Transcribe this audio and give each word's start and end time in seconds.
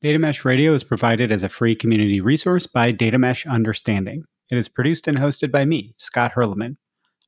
Data 0.00 0.20
Mesh 0.20 0.44
Radio 0.44 0.74
is 0.74 0.84
provided 0.84 1.32
as 1.32 1.42
a 1.42 1.48
free 1.48 1.74
community 1.74 2.20
resource 2.20 2.68
by 2.68 2.92
Data 2.92 3.18
Mesh 3.18 3.44
Understanding. 3.46 4.22
It 4.48 4.56
is 4.56 4.68
produced 4.68 5.08
and 5.08 5.18
hosted 5.18 5.50
by 5.50 5.64
me, 5.64 5.92
Scott 5.96 6.34
Hirleman. 6.36 6.76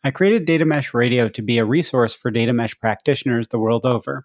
I 0.04 0.12
created 0.12 0.44
Data 0.44 0.64
Mesh 0.64 0.94
Radio 0.94 1.28
to 1.30 1.42
be 1.42 1.58
a 1.58 1.64
resource 1.64 2.14
for 2.14 2.30
data 2.30 2.52
mesh 2.52 2.78
practitioners 2.78 3.48
the 3.48 3.58
world 3.58 3.84
over. 3.84 4.24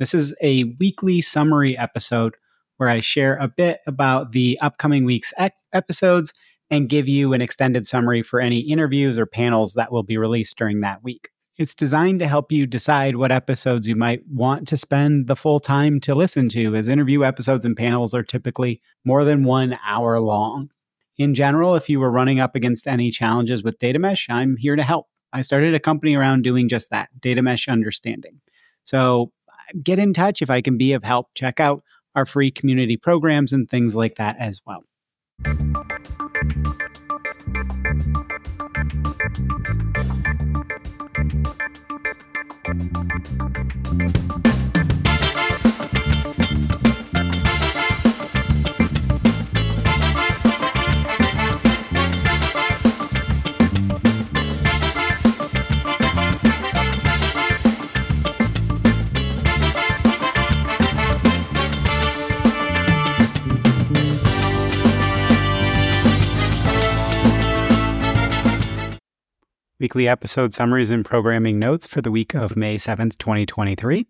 This 0.00 0.12
is 0.12 0.34
a 0.42 0.74
weekly 0.80 1.20
summary 1.20 1.78
episode 1.78 2.34
where 2.78 2.88
I 2.88 2.98
share 2.98 3.36
a 3.36 3.46
bit 3.46 3.78
about 3.86 4.32
the 4.32 4.58
upcoming 4.60 5.04
week's 5.04 5.32
episodes 5.72 6.32
and 6.70 6.88
give 6.88 7.06
you 7.06 7.32
an 7.32 7.42
extended 7.42 7.86
summary 7.86 8.24
for 8.24 8.40
any 8.40 8.58
interviews 8.58 9.20
or 9.20 9.26
panels 9.26 9.74
that 9.74 9.92
will 9.92 10.02
be 10.02 10.18
released 10.18 10.58
during 10.58 10.80
that 10.80 11.04
week. 11.04 11.28
It's 11.56 11.74
designed 11.74 12.18
to 12.18 12.26
help 12.26 12.50
you 12.50 12.66
decide 12.66 13.14
what 13.14 13.30
episodes 13.30 13.86
you 13.86 13.94
might 13.94 14.26
want 14.26 14.66
to 14.68 14.76
spend 14.76 15.28
the 15.28 15.36
full 15.36 15.60
time 15.60 16.00
to 16.00 16.12
listen 16.12 16.48
to, 16.48 16.74
as 16.74 16.88
interview 16.88 17.22
episodes 17.22 17.64
and 17.64 17.76
panels 17.76 18.12
are 18.12 18.24
typically 18.24 18.80
more 19.04 19.22
than 19.22 19.44
one 19.44 19.78
hour 19.86 20.18
long. 20.18 20.70
In 21.16 21.32
general, 21.32 21.76
if 21.76 21.88
you 21.88 22.00
were 22.00 22.10
running 22.10 22.40
up 22.40 22.56
against 22.56 22.88
any 22.88 23.12
challenges 23.12 23.62
with 23.62 23.78
data 23.78 24.00
mesh, 24.00 24.26
I'm 24.28 24.56
here 24.56 24.74
to 24.74 24.82
help. 24.82 25.06
I 25.32 25.42
started 25.42 25.74
a 25.74 25.80
company 25.80 26.16
around 26.16 26.42
doing 26.42 26.68
just 26.68 26.90
that 26.90 27.08
data 27.20 27.40
mesh 27.40 27.68
understanding. 27.68 28.40
So 28.82 29.30
uh, 29.48 29.78
get 29.80 30.00
in 30.00 30.12
touch 30.12 30.42
if 30.42 30.50
I 30.50 30.60
can 30.60 30.76
be 30.76 30.92
of 30.92 31.04
help. 31.04 31.28
Check 31.36 31.60
out 31.60 31.84
our 32.16 32.26
free 32.26 32.50
community 32.50 32.96
programs 32.96 33.52
and 33.52 33.70
things 33.70 33.94
like 33.94 34.16
that 34.16 34.36
as 34.40 34.60
well. 34.66 34.82
Weekly 69.94 70.08
episode 70.08 70.52
summaries 70.52 70.90
and 70.90 71.04
programming 71.04 71.56
notes 71.56 71.86
for 71.86 72.02
the 72.02 72.10
week 72.10 72.34
of 72.34 72.56
May 72.56 72.76
7th, 72.76 73.16
2023. 73.18 74.04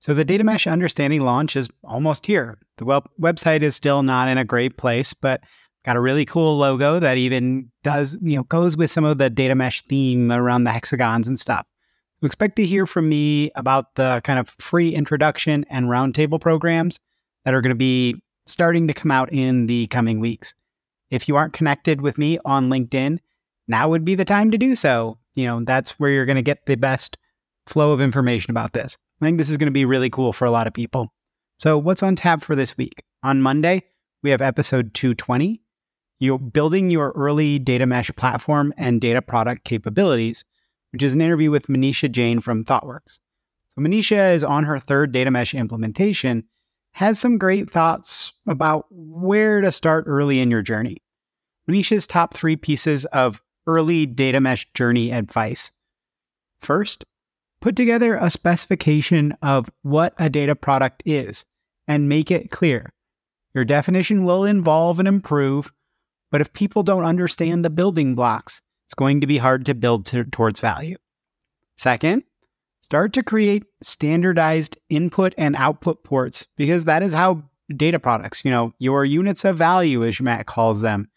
So 0.00 0.14
the 0.14 0.24
Data 0.24 0.42
Mesh 0.42 0.66
Understanding 0.66 1.20
launch 1.20 1.54
is 1.54 1.68
almost 1.84 2.26
here. 2.26 2.58
The 2.78 2.84
web- 2.84 3.08
website 3.20 3.62
is 3.62 3.76
still 3.76 4.02
not 4.02 4.26
in 4.26 4.36
a 4.36 4.44
great 4.44 4.76
place, 4.76 5.14
but 5.14 5.44
got 5.84 5.94
a 5.94 6.00
really 6.00 6.24
cool 6.24 6.58
logo 6.58 6.98
that 6.98 7.18
even 7.18 7.70
does, 7.84 8.18
you 8.20 8.34
know, 8.34 8.42
goes 8.42 8.76
with 8.76 8.90
some 8.90 9.04
of 9.04 9.18
the 9.18 9.30
Data 9.30 9.54
Mesh 9.54 9.82
theme 9.82 10.32
around 10.32 10.64
the 10.64 10.72
hexagons 10.72 11.28
and 11.28 11.38
stuff. 11.38 11.64
So 12.14 12.26
expect 12.26 12.56
to 12.56 12.66
hear 12.66 12.84
from 12.84 13.08
me 13.08 13.52
about 13.54 13.94
the 13.94 14.22
kind 14.24 14.40
of 14.40 14.48
free 14.48 14.92
introduction 14.92 15.64
and 15.70 15.86
roundtable 15.86 16.40
programs 16.40 16.98
that 17.44 17.54
are 17.54 17.60
going 17.60 17.70
to 17.70 17.76
be 17.76 18.20
starting 18.46 18.88
to 18.88 18.92
come 18.92 19.12
out 19.12 19.32
in 19.32 19.68
the 19.68 19.86
coming 19.86 20.18
weeks. 20.18 20.52
If 21.10 21.28
you 21.28 21.36
aren't 21.36 21.52
connected 21.52 22.00
with 22.00 22.18
me 22.18 22.40
on 22.44 22.70
LinkedIn, 22.70 23.20
now 23.68 23.88
would 23.88 24.04
be 24.04 24.14
the 24.14 24.24
time 24.24 24.50
to 24.50 24.58
do 24.58 24.74
so. 24.74 25.18
You 25.34 25.46
know, 25.46 25.64
that's 25.64 25.98
where 25.98 26.10
you're 26.10 26.26
going 26.26 26.36
to 26.36 26.42
get 26.42 26.66
the 26.66 26.74
best 26.74 27.16
flow 27.66 27.92
of 27.92 28.00
information 28.00 28.50
about 28.50 28.72
this. 28.72 28.96
I 29.20 29.24
think 29.24 29.38
this 29.38 29.50
is 29.50 29.56
going 29.56 29.68
to 29.68 29.72
be 29.72 29.84
really 29.84 30.10
cool 30.10 30.32
for 30.32 30.44
a 30.44 30.50
lot 30.50 30.66
of 30.66 30.74
people. 30.74 31.12
So, 31.58 31.78
what's 31.78 32.02
on 32.02 32.16
tap 32.16 32.42
for 32.42 32.56
this 32.56 32.76
week? 32.76 33.04
On 33.22 33.40
Monday, 33.40 33.82
we 34.22 34.30
have 34.30 34.42
episode 34.42 34.94
220. 34.94 35.62
You're 36.18 36.38
building 36.38 36.90
your 36.90 37.12
early 37.14 37.58
data 37.58 37.86
mesh 37.86 38.10
platform 38.16 38.74
and 38.76 39.00
data 39.00 39.22
product 39.22 39.64
capabilities, 39.64 40.44
which 40.92 41.02
is 41.02 41.12
an 41.12 41.20
interview 41.20 41.50
with 41.50 41.68
Manisha 41.68 42.10
Jain 42.10 42.40
from 42.40 42.64
ThoughtWorks. 42.64 43.20
So, 43.68 43.80
Manisha 43.80 44.34
is 44.34 44.42
on 44.42 44.64
her 44.64 44.78
third 44.78 45.12
data 45.12 45.30
mesh 45.30 45.54
implementation, 45.54 46.44
has 46.94 47.18
some 47.18 47.38
great 47.38 47.70
thoughts 47.70 48.32
about 48.46 48.86
where 48.90 49.60
to 49.60 49.72
start 49.72 50.04
early 50.08 50.40
in 50.40 50.50
your 50.50 50.62
journey. 50.62 50.98
Manisha's 51.70 52.06
top 52.06 52.34
three 52.34 52.56
pieces 52.56 53.04
of 53.06 53.40
early 53.66 54.06
data 54.06 54.40
mesh 54.40 54.70
journey 54.74 55.12
advice. 55.12 55.70
First, 56.60 57.04
put 57.60 57.76
together 57.76 58.16
a 58.16 58.30
specification 58.30 59.36
of 59.42 59.70
what 59.82 60.14
a 60.18 60.28
data 60.28 60.54
product 60.54 61.02
is 61.06 61.44
and 61.86 62.08
make 62.08 62.30
it 62.30 62.50
clear. 62.50 62.92
Your 63.54 63.64
definition 63.64 64.24
will 64.24 64.44
involve 64.44 64.98
and 64.98 65.08
improve, 65.08 65.72
but 66.30 66.40
if 66.40 66.52
people 66.52 66.82
don't 66.82 67.04
understand 67.04 67.64
the 67.64 67.70
building 67.70 68.14
blocks, 68.14 68.62
it's 68.86 68.94
going 68.94 69.20
to 69.20 69.26
be 69.26 69.38
hard 69.38 69.66
to 69.66 69.74
build 69.74 70.06
to, 70.06 70.24
towards 70.24 70.60
value. 70.60 70.96
Second, 71.76 72.24
start 72.82 73.12
to 73.14 73.22
create 73.22 73.64
standardized 73.82 74.78
input 74.88 75.34
and 75.36 75.56
output 75.56 76.04
ports 76.04 76.46
because 76.56 76.84
that 76.84 77.02
is 77.02 77.12
how 77.12 77.42
data 77.76 77.98
products, 77.98 78.44
you 78.44 78.50
know, 78.50 78.72
your 78.78 79.04
units 79.04 79.44
of 79.44 79.56
value, 79.56 80.04
as 80.04 80.20
Matt 80.20 80.46
calls 80.46 80.82
them, 80.82 81.08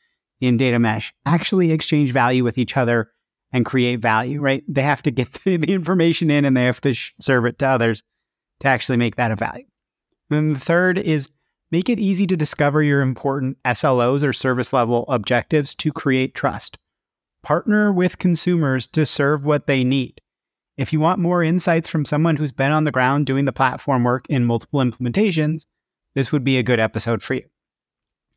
in 0.46 0.58
data 0.58 0.80
mesh 0.80 1.14
actually 1.26 1.72
exchange 1.72 2.12
value 2.12 2.44
with 2.44 2.58
each 2.58 2.78
other 2.78 3.12
and 3.52 3.66
create 3.66 4.00
value, 4.00 4.42
right? 4.42 4.64
They 4.68 4.82
have 4.82 5.02
to 5.04 5.12
get 5.12 5.32
the, 5.46 5.56
information 5.56 6.30
in 6.30 6.46
and 6.46 6.56
they 6.56 6.66
have 6.66 6.82
to 6.82 6.94
sh- 6.94 7.14
serve 7.20 7.46
it 7.46 7.60
to 7.60 7.68
others 7.68 8.04
to 8.60 8.68
actually 8.68 8.98
make 8.98 9.16
that 9.16 9.32
a 9.32 9.36
value. 9.36 9.66
And 10.30 10.56
the 10.56 10.60
third 10.60 10.98
is 10.98 11.30
make 11.72 11.90
it 11.90 12.00
easy 12.00 12.28
to 12.28 12.38
discover 12.38 12.84
your 12.84 13.02
important 13.02 13.58
SLOs 13.64 14.24
or 14.24 14.34
service 14.34 14.74
level 14.74 15.06
objectives 15.08 15.76
to 15.76 15.92
create 15.92 16.36
trust. 16.36 16.78
Partner 17.44 17.92
with 17.92 18.18
consumers 18.18 18.88
to 18.88 19.06
serve 19.06 19.46
what 19.46 19.68
they 19.68 19.84
need. 19.84 20.20
If 20.78 20.92
you 20.92 21.00
want 21.00 21.20
more 21.20 21.44
insights 21.44 21.88
from 21.88 22.04
someone 22.04 22.36
who's 22.36 22.52
been 22.52 22.72
on 22.72 22.84
the 22.84 22.92
ground 22.92 23.26
doing 23.26 23.46
the 23.46 23.54
platform 23.54 24.04
work 24.04 24.26
in 24.28 24.46
multiple 24.46 24.82
implementations, 24.82 25.66
this 26.16 26.32
would 26.32 26.44
be 26.44 26.58
a 26.58 26.64
good 26.64 26.80
episode 26.80 27.22
for 27.22 27.36
you. 27.36 27.44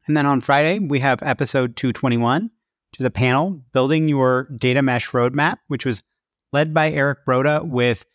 And 0.09 0.17
then 0.17 0.27
on 0.27 0.41
Friday, 0.41 0.79
we 0.79 1.01
have 1.01 1.23
episode 1.23 1.77
221, 1.77 2.45
which 2.45 3.01
is 3.01 3.05
a 3.05 3.11
panel 3.11 3.63
building 3.75 4.09
your 4.09 4.45
data 4.57 4.81
mesh 4.81 5.11
roadmap, 5.11 5.59
which 5.69 5.85
was 5.85 6.03
led 6.51 6.73
by 6.73 6.91
Eric 6.91 7.27
Broda 7.27 7.63
with 7.63 8.07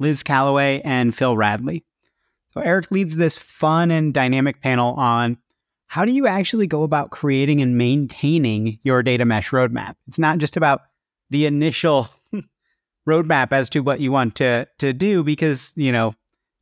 Liz 0.00 0.24
Calloway 0.24 0.82
and 0.84 1.14
Phil 1.14 1.36
Radley. 1.36 1.84
So 2.52 2.60
Eric 2.60 2.90
leads 2.90 3.14
this 3.14 3.38
fun 3.38 3.92
and 3.92 4.12
dynamic 4.12 4.60
panel 4.60 4.94
on 4.94 5.38
how 5.86 6.04
do 6.04 6.10
you 6.10 6.26
actually 6.26 6.66
go 6.66 6.82
about 6.82 7.12
creating 7.12 7.62
and 7.62 7.78
maintaining 7.78 8.80
your 8.82 9.04
data 9.04 9.24
mesh 9.24 9.50
roadmap? 9.50 9.94
It's 10.08 10.18
not 10.18 10.38
just 10.38 10.56
about 10.56 10.80
the 11.30 11.46
initial 11.46 12.08
roadmap 13.08 13.52
as 13.52 13.70
to 13.70 13.80
what 13.80 14.00
you 14.00 14.10
want 14.10 14.34
to 14.36 14.66
to 14.78 14.92
do 14.92 15.22
because, 15.22 15.72
you 15.76 15.92
know, 15.92 16.12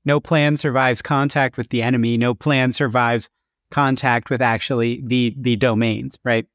no 0.04 0.20
plan 0.20 0.58
survives 0.58 1.00
contact 1.00 1.56
with 1.56 1.70
the 1.70 1.82
enemy, 1.82 2.18
no 2.18 2.34
plan 2.34 2.72
survives 2.72 3.30
contact 3.74 4.30
with 4.30 4.40
actually 4.40 5.02
the 5.04 5.34
the 5.36 5.56
domains, 5.56 6.16
right? 6.24 6.46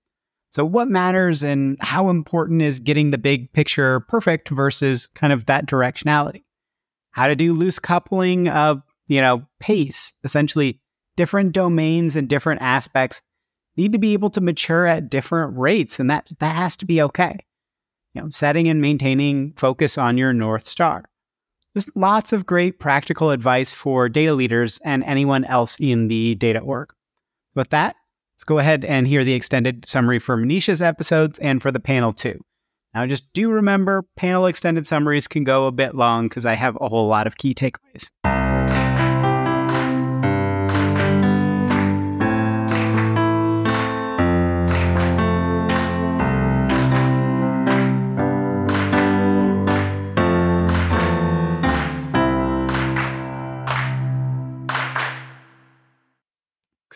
So 0.51 0.63
what 0.65 0.87
matters 0.87 1.43
and 1.43 1.77
how 1.81 2.09
important 2.09 2.61
is 2.61 2.79
getting 2.79 3.11
the 3.11 3.17
big 3.17 3.51
picture 3.51 3.99
perfect 3.99 4.49
versus 4.49 5.07
kind 5.13 5.33
of 5.33 5.45
that 5.45 5.67
directionality? 5.67 6.43
How 7.11 7.27
to 7.27 7.35
do 7.35 7.53
loose 7.53 7.77
coupling 7.77 8.47
of, 8.47 8.81
you 9.07 9.21
know, 9.21 9.45
pace, 9.59 10.13
essentially 10.23 10.79
different 11.17 11.51
domains 11.51 12.15
and 12.15 12.29
different 12.29 12.61
aspects 12.61 13.21
need 13.75 13.91
to 13.91 13.99
be 13.99 14.13
able 14.13 14.29
to 14.29 14.41
mature 14.41 14.87
at 14.87 15.09
different 15.09 15.57
rates 15.57 15.99
and 15.99 16.09
that 16.09 16.29
that 16.39 16.55
has 16.55 16.77
to 16.77 16.85
be 16.85 17.01
okay. 17.01 17.37
You 18.13 18.21
know, 18.21 18.29
setting 18.29 18.69
and 18.69 18.81
maintaining 18.81 19.53
focus 19.57 19.97
on 19.97 20.17
your 20.17 20.31
north 20.31 20.65
star. 20.65 21.03
There's 21.73 21.89
lots 21.95 22.33
of 22.33 22.45
great 22.45 22.79
practical 22.79 23.29
advice 23.29 23.71
for 23.71 24.07
data 24.09 24.33
leaders 24.33 24.79
and 24.83 25.03
anyone 25.03 25.43
else 25.43 25.77
in 25.79 26.07
the 26.07 26.35
data 26.35 26.59
org. 26.59 26.93
With 27.59 27.71
that, 27.71 27.97
let's 28.35 28.45
go 28.45 28.59
ahead 28.59 28.85
and 28.85 29.05
hear 29.05 29.25
the 29.25 29.33
extended 29.33 29.85
summary 29.85 30.17
for 30.17 30.37
Manisha's 30.37 30.81
episodes 30.81 31.37
and 31.39 31.61
for 31.61 31.73
the 31.73 31.79
panel 31.81 32.13
too. 32.13 32.39
Now, 32.93 33.05
just 33.05 33.25
do 33.33 33.49
remember 33.49 34.05
panel 34.15 34.45
extended 34.45 34.87
summaries 34.87 35.27
can 35.27 35.43
go 35.43 35.67
a 35.67 35.71
bit 35.73 35.93
long 35.93 36.29
because 36.29 36.45
I 36.45 36.53
have 36.53 36.77
a 36.79 36.87
whole 36.87 37.09
lot 37.09 37.27
of 37.27 37.37
key 37.37 37.53
takeaways. 37.53 38.11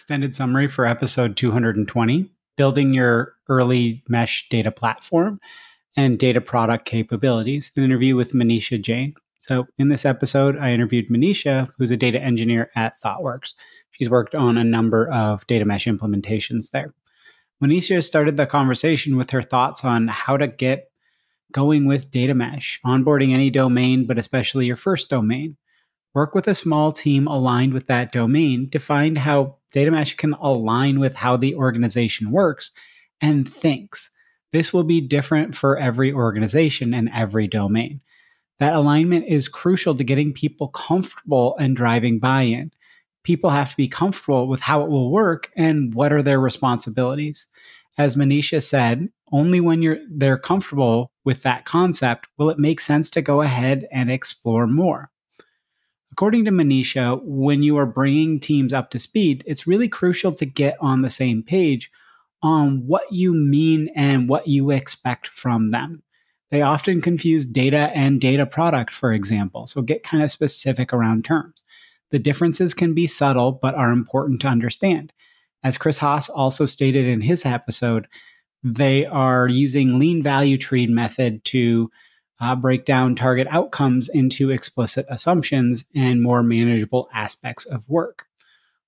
Extended 0.04 0.36
summary 0.36 0.68
for 0.68 0.86
episode 0.86 1.38
220 1.38 2.30
building 2.58 2.94
your 2.94 3.36
early 3.48 4.04
mesh 4.10 4.50
data 4.50 4.70
platform 4.70 5.40
and 5.96 6.20
data 6.20 6.42
product 6.42 6.84
capabilities, 6.84 7.72
an 7.78 7.86
interview 7.86 8.14
with 8.18 8.34
Manisha 8.34 8.82
Jain. 8.82 9.16
So, 9.40 9.66
in 9.78 9.88
this 9.88 10.04
episode, 10.04 10.58
I 10.58 10.74
interviewed 10.74 11.08
Manisha, 11.08 11.70
who's 11.78 11.90
a 11.90 11.96
data 11.96 12.20
engineer 12.20 12.70
at 12.76 13.02
ThoughtWorks. 13.02 13.54
She's 13.92 14.10
worked 14.10 14.36
on 14.36 14.58
a 14.58 14.64
number 14.66 15.10
of 15.10 15.48
data 15.48 15.64
mesh 15.64 15.86
implementations 15.86 16.72
there. 16.72 16.94
Manisha 17.64 18.04
started 18.04 18.36
the 18.36 18.46
conversation 18.46 19.16
with 19.16 19.30
her 19.30 19.42
thoughts 19.42 19.86
on 19.86 20.10
how 20.10 20.36
to 20.36 20.50
get 20.50 20.92
going 21.54 21.86
with 21.86 22.12
data 22.12 22.34
mesh, 22.34 22.78
onboarding 22.86 23.32
any 23.32 23.50
domain, 23.50 24.06
but 24.06 24.18
especially 24.18 24.66
your 24.66 24.76
first 24.76 25.10
domain. 25.10 25.56
Work 26.14 26.36
with 26.36 26.48
a 26.48 26.54
small 26.54 26.92
team 26.92 27.28
aligned 27.28 27.74
with 27.74 27.88
that 27.88 28.12
domain 28.12 28.70
to 28.70 28.80
find 28.80 29.18
how 29.18 29.58
data 29.72 29.90
mesh 29.90 30.16
can 30.16 30.34
align 30.34 31.00
with 31.00 31.16
how 31.16 31.38
the 31.38 31.56
organization 31.56 32.30
works 32.30 32.72
and 33.20 33.52
thinks. 33.52 34.12
This 34.52 34.72
will 34.72 34.84
be 34.84 35.02
different 35.02 35.56
for 35.56 35.78
every 35.78 36.14
organization 36.14 36.94
and 36.94 37.10
every 37.14 37.48
domain. 37.48 38.02
That 38.60 38.76
alignment 38.76 39.26
is 39.28 39.48
crucial 39.48 39.96
to 39.96 40.04
getting 40.04 40.34
people 40.34 40.68
comfortable 40.68 41.58
and 41.58 41.76
driving 41.76 42.20
buy 42.20 42.44
in. 42.44 42.72
People 43.24 43.50
have 43.50 43.72
to 43.72 43.78
be 43.78 43.88
comfortable 43.88 44.48
with 44.48 44.62
how 44.62 44.84
it 44.84 44.90
will 44.90 45.12
work 45.12 45.52
and 45.56 45.96
what 45.96 46.14
are 46.14 46.22
their 46.22 46.40
responsibilities. 46.40 47.48
As 47.98 48.16
Manisha 48.16 48.62
said, 48.62 49.10
only 49.32 49.60
when 49.60 49.82
you're 49.82 49.98
they're 50.10 50.38
comfortable 50.38 51.10
with 51.26 51.42
that 51.42 51.66
concept 51.66 52.28
will 52.38 52.52
it 52.52 52.60
make 52.60 52.80
sense 52.80 53.10
to 53.12 53.22
go 53.22 53.42
ahead 53.42 53.88
and 53.92 54.12
explore 54.12 54.68
more. 54.68 55.10
According 56.14 56.46
to 56.46 56.52
Manisha, 56.52 57.20
when 57.24 57.64
you 57.64 57.76
are 57.78 57.88
bringing 57.88 58.40
teams 58.40 58.72
up 58.72 58.92
to 58.92 59.00
speed, 59.00 59.44
it's 59.48 59.66
really 59.66 59.88
crucial 59.88 60.32
to 60.34 60.46
get 60.46 60.78
on 60.80 61.02
the 61.02 61.10
same 61.10 61.42
page 61.42 61.90
on 62.44 62.86
what 62.86 63.12
you 63.12 63.34
mean 63.34 63.90
and 63.96 64.30
what 64.30 64.48
you 64.48 64.70
expect 64.70 65.28
from 65.28 65.72
them. 65.72 66.04
They 66.52 66.62
often 66.62 67.02
confuse 67.02 67.48
data 67.48 67.90
and 67.96 68.22
data 68.22 68.46
product, 68.46 68.94
for 68.94 69.12
example, 69.12 69.66
so 69.66 69.82
get 69.82 70.04
kind 70.04 70.22
of 70.22 70.30
specific 70.30 70.94
around 70.94 71.26
terms. 71.26 71.64
The 72.12 72.20
differences 72.20 72.76
can 72.76 72.94
be 72.94 73.08
subtle 73.08 73.52
but 73.52 73.74
are 73.74 73.92
important 73.92 74.40
to 74.42 74.48
understand. 74.48 75.12
As 75.64 75.80
Chris 75.80 75.98
Haas 75.98 76.30
also 76.30 76.68
stated 76.68 77.08
in 77.08 77.22
his 77.22 77.44
episode, 77.44 78.08
they 78.62 79.08
are 79.08 79.48
using 79.48 79.98
lean 79.98 80.22
value 80.22 80.60
tree 80.60 80.86
method 80.86 81.44
to 81.46 81.90
uh, 82.44 82.56
break 82.56 82.84
down 82.84 83.16
target 83.16 83.48
outcomes 83.50 84.10
into 84.10 84.52
explicit 84.52 85.06
assumptions 85.10 85.86
and 85.96 86.22
more 86.22 86.44
manageable 86.44 87.08
aspects 87.14 87.66
of 87.66 87.88
work. 87.88 88.26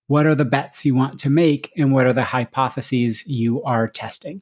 What 0.08 0.26
are 0.26 0.36
the 0.36 0.46
bets 0.46 0.84
you 0.84 0.94
want 0.94 1.20
to 1.20 1.30
make, 1.30 1.72
and 1.78 1.94
what 1.94 2.06
are 2.06 2.14
the 2.14 2.24
hypotheses 2.24 3.26
you 3.26 3.64
are 3.64 3.88
testing? 3.88 4.42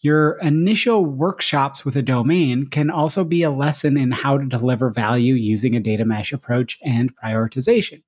Your 0.00 0.38
initial 0.38 1.04
workshops 1.04 1.84
with 1.84 1.96
a 1.96 2.02
domain 2.02 2.66
can 2.66 2.90
also 2.90 3.24
be 3.24 3.42
a 3.42 3.50
lesson 3.50 3.96
in 3.96 4.10
how 4.10 4.38
to 4.38 4.46
deliver 4.46 4.90
value 4.90 5.34
using 5.34 5.76
a 5.76 5.80
data 5.80 6.04
mesh 6.04 6.32
approach 6.32 6.78
and 6.82 7.14
prioritization. 7.16 8.02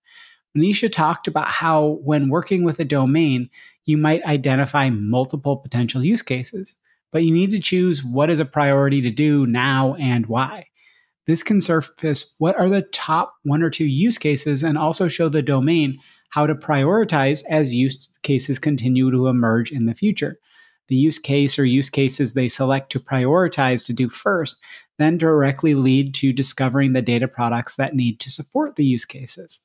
Manisha 0.56 0.90
talked 0.90 1.28
about 1.28 1.48
how, 1.48 1.98
when 2.02 2.30
working 2.30 2.64
with 2.64 2.80
a 2.80 2.84
domain, 2.84 3.50
you 3.84 3.98
might 3.98 4.24
identify 4.24 4.88
multiple 4.90 5.56
potential 5.58 6.02
use 6.02 6.22
cases, 6.22 6.74
but 7.12 7.23
you 7.23 7.32
need 7.32 7.50
to 7.50 7.61
choose 7.61 8.05
what 8.05 8.31
is 8.31 8.41
a 8.41 8.44
priority 8.44 9.00
to 9.00 9.11
do 9.11 9.47
now 9.47 9.94
and 9.94 10.26
why. 10.26 10.67
This 11.26 11.43
can 11.43 11.61
surface 11.61 12.35
what 12.38 12.58
are 12.58 12.69
the 12.69 12.82
top 12.82 13.35
one 13.43 13.62
or 13.62 13.70
two 13.70 13.87
use 13.87 14.19
cases 14.19 14.62
and 14.62 14.79
also 14.79 15.08
show 15.08 15.29
the 15.29 15.43
domain 15.43 15.99
how 16.31 16.47
to 16.47 16.55
prioritize 16.55 17.43
as 17.49 17.75
use 17.75 18.11
cases 18.23 18.58
continue 18.58 19.11
to 19.11 19.29
emerge 19.29 19.73
in 19.73 19.87
the 19.87 19.94
future 19.94 20.38
the 20.88 20.94
use 20.94 21.19
case 21.19 21.58
or 21.58 21.64
use 21.64 21.91
cases 21.91 22.35
they 22.35 22.49
select 22.49 22.93
to 22.93 23.00
prioritize 23.00 23.85
to 23.85 23.93
do 23.93 24.08
first 24.08 24.56
then 24.99 25.19
directly 25.19 25.75
lead 25.75 26.14
to 26.14 26.32
discovering 26.32 26.93
the 26.93 27.03
data 27.03 27.29
products 27.29 27.76
that 27.76 27.94
need 27.94 28.20
to 28.20 28.31
support 28.31 28.76
the 28.76 28.85
use 28.85 29.05
cases. 29.05 29.61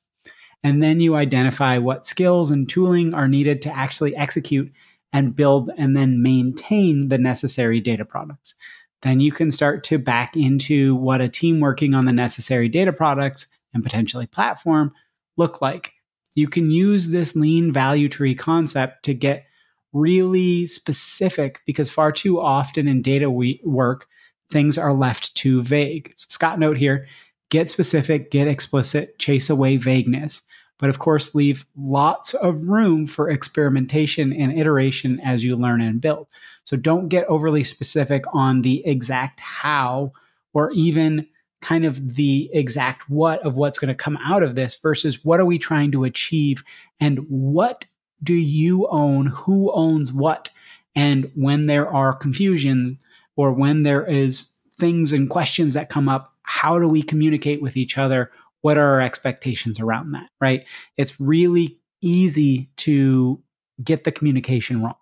And 0.62 0.82
then 0.82 1.00
you 1.00 1.16
identify 1.16 1.78
what 1.78 2.06
skills 2.06 2.50
and 2.50 2.68
tooling 2.68 3.14
are 3.14 3.28
needed 3.28 3.62
to 3.62 3.76
actually 3.76 4.14
execute 4.14 4.70
and 5.12 5.36
build 5.36 5.70
and 5.76 5.96
then 5.96 6.22
maintain 6.22 7.08
the 7.08 7.18
necessary 7.18 7.80
data 7.80 8.04
products. 8.04 8.54
Then 9.02 9.20
you 9.20 9.32
can 9.32 9.50
start 9.50 9.84
to 9.84 9.98
back 9.98 10.36
into 10.36 10.94
what 10.94 11.20
a 11.20 11.28
team 11.28 11.60
working 11.60 11.94
on 11.94 12.04
the 12.04 12.12
necessary 12.12 12.68
data 12.68 12.92
products 12.92 13.48
and 13.74 13.82
potentially 13.82 14.26
platform 14.26 14.92
look 15.36 15.60
like. 15.60 15.92
You 16.34 16.48
can 16.48 16.70
use 16.70 17.08
this 17.08 17.34
lean 17.34 17.72
value 17.72 18.08
tree 18.08 18.34
concept 18.34 19.04
to 19.04 19.14
get 19.14 19.44
really 19.92 20.66
specific 20.66 21.60
because 21.66 21.90
far 21.90 22.12
too 22.12 22.40
often 22.40 22.88
in 22.88 23.02
data 23.02 23.30
we 23.30 23.60
work, 23.64 24.06
things 24.50 24.78
are 24.78 24.94
left 24.94 25.34
too 25.34 25.62
vague. 25.62 26.12
So 26.16 26.26
Scott 26.30 26.58
note 26.58 26.78
here 26.78 27.06
get 27.50 27.70
specific, 27.70 28.30
get 28.30 28.48
explicit, 28.48 29.18
chase 29.18 29.50
away 29.50 29.76
vagueness. 29.76 30.40
But 30.78 30.90
of 30.90 30.98
course, 30.98 31.34
leave 31.34 31.64
lots 31.76 32.34
of 32.34 32.68
room 32.68 33.06
for 33.06 33.30
experimentation 33.30 34.32
and 34.32 34.58
iteration 34.58 35.20
as 35.20 35.44
you 35.44 35.56
learn 35.56 35.80
and 35.80 36.00
build. 36.00 36.26
So 36.64 36.76
don't 36.76 37.08
get 37.08 37.26
overly 37.26 37.62
specific 37.62 38.24
on 38.32 38.62
the 38.62 38.84
exact 38.86 39.40
how 39.40 40.12
or 40.54 40.72
even 40.72 41.26
kind 41.60 41.84
of 41.84 42.16
the 42.16 42.50
exact 42.52 43.08
what 43.08 43.40
of 43.46 43.56
what's 43.56 43.78
going 43.78 43.88
to 43.88 43.94
come 43.94 44.18
out 44.22 44.42
of 44.42 44.56
this 44.56 44.76
versus 44.76 45.24
what 45.24 45.40
are 45.40 45.46
we 45.46 45.58
trying 45.58 45.92
to 45.92 46.04
achieve 46.04 46.64
and 47.00 47.20
what 47.28 47.84
do 48.22 48.34
you 48.34 48.86
own? 48.88 49.26
Who 49.26 49.72
owns 49.72 50.12
what? 50.12 50.50
And 50.94 51.30
when 51.34 51.66
there 51.66 51.88
are 51.88 52.12
confusions 52.12 52.98
or 53.36 53.52
when 53.52 53.82
there 53.82 54.04
is 54.04 54.52
things 54.78 55.12
and 55.12 55.30
questions 55.30 55.74
that 55.74 55.88
come 55.88 56.08
up, 56.08 56.34
how 56.42 56.78
do 56.78 56.88
we 56.88 57.02
communicate 57.02 57.62
with 57.62 57.76
each 57.76 57.96
other? 57.96 58.30
What 58.62 58.78
are 58.78 58.94
our 58.94 59.00
expectations 59.00 59.78
around 59.78 60.12
that? 60.12 60.30
Right? 60.40 60.64
It's 60.96 61.20
really 61.20 61.78
easy 62.00 62.70
to 62.78 63.40
get 63.82 64.04
the 64.04 64.12
communication 64.12 64.82
wrong. 64.82 64.96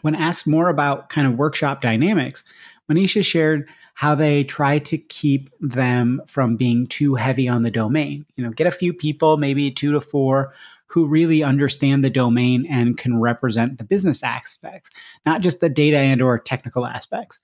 When 0.00 0.14
asked 0.14 0.48
more 0.48 0.68
about 0.68 1.10
kind 1.10 1.26
of 1.26 1.34
workshop 1.34 1.80
dynamics, 1.82 2.44
Manisha 2.90 3.24
shared 3.24 3.68
how 3.94 4.14
they 4.14 4.42
try 4.44 4.78
to 4.78 4.98
keep 4.98 5.50
them 5.60 6.22
from 6.26 6.56
being 6.56 6.86
too 6.86 7.14
heavy 7.14 7.46
on 7.46 7.62
the 7.62 7.70
domain. 7.70 8.24
You 8.36 8.44
know, 8.44 8.50
get 8.50 8.66
a 8.66 8.72
few 8.72 8.92
people, 8.92 9.36
maybe 9.36 9.70
two 9.70 9.92
to 9.92 10.00
four, 10.00 10.54
who 10.86 11.06
really 11.06 11.42
understand 11.42 12.04
the 12.04 12.10
domain 12.10 12.66
and 12.68 12.98
can 12.98 13.20
represent 13.20 13.78
the 13.78 13.84
business 13.84 14.22
aspects, 14.22 14.90
not 15.24 15.40
just 15.40 15.60
the 15.60 15.70
data 15.70 15.96
and 15.96 16.20
or 16.20 16.38
technical 16.38 16.86
aspects. 16.86 17.38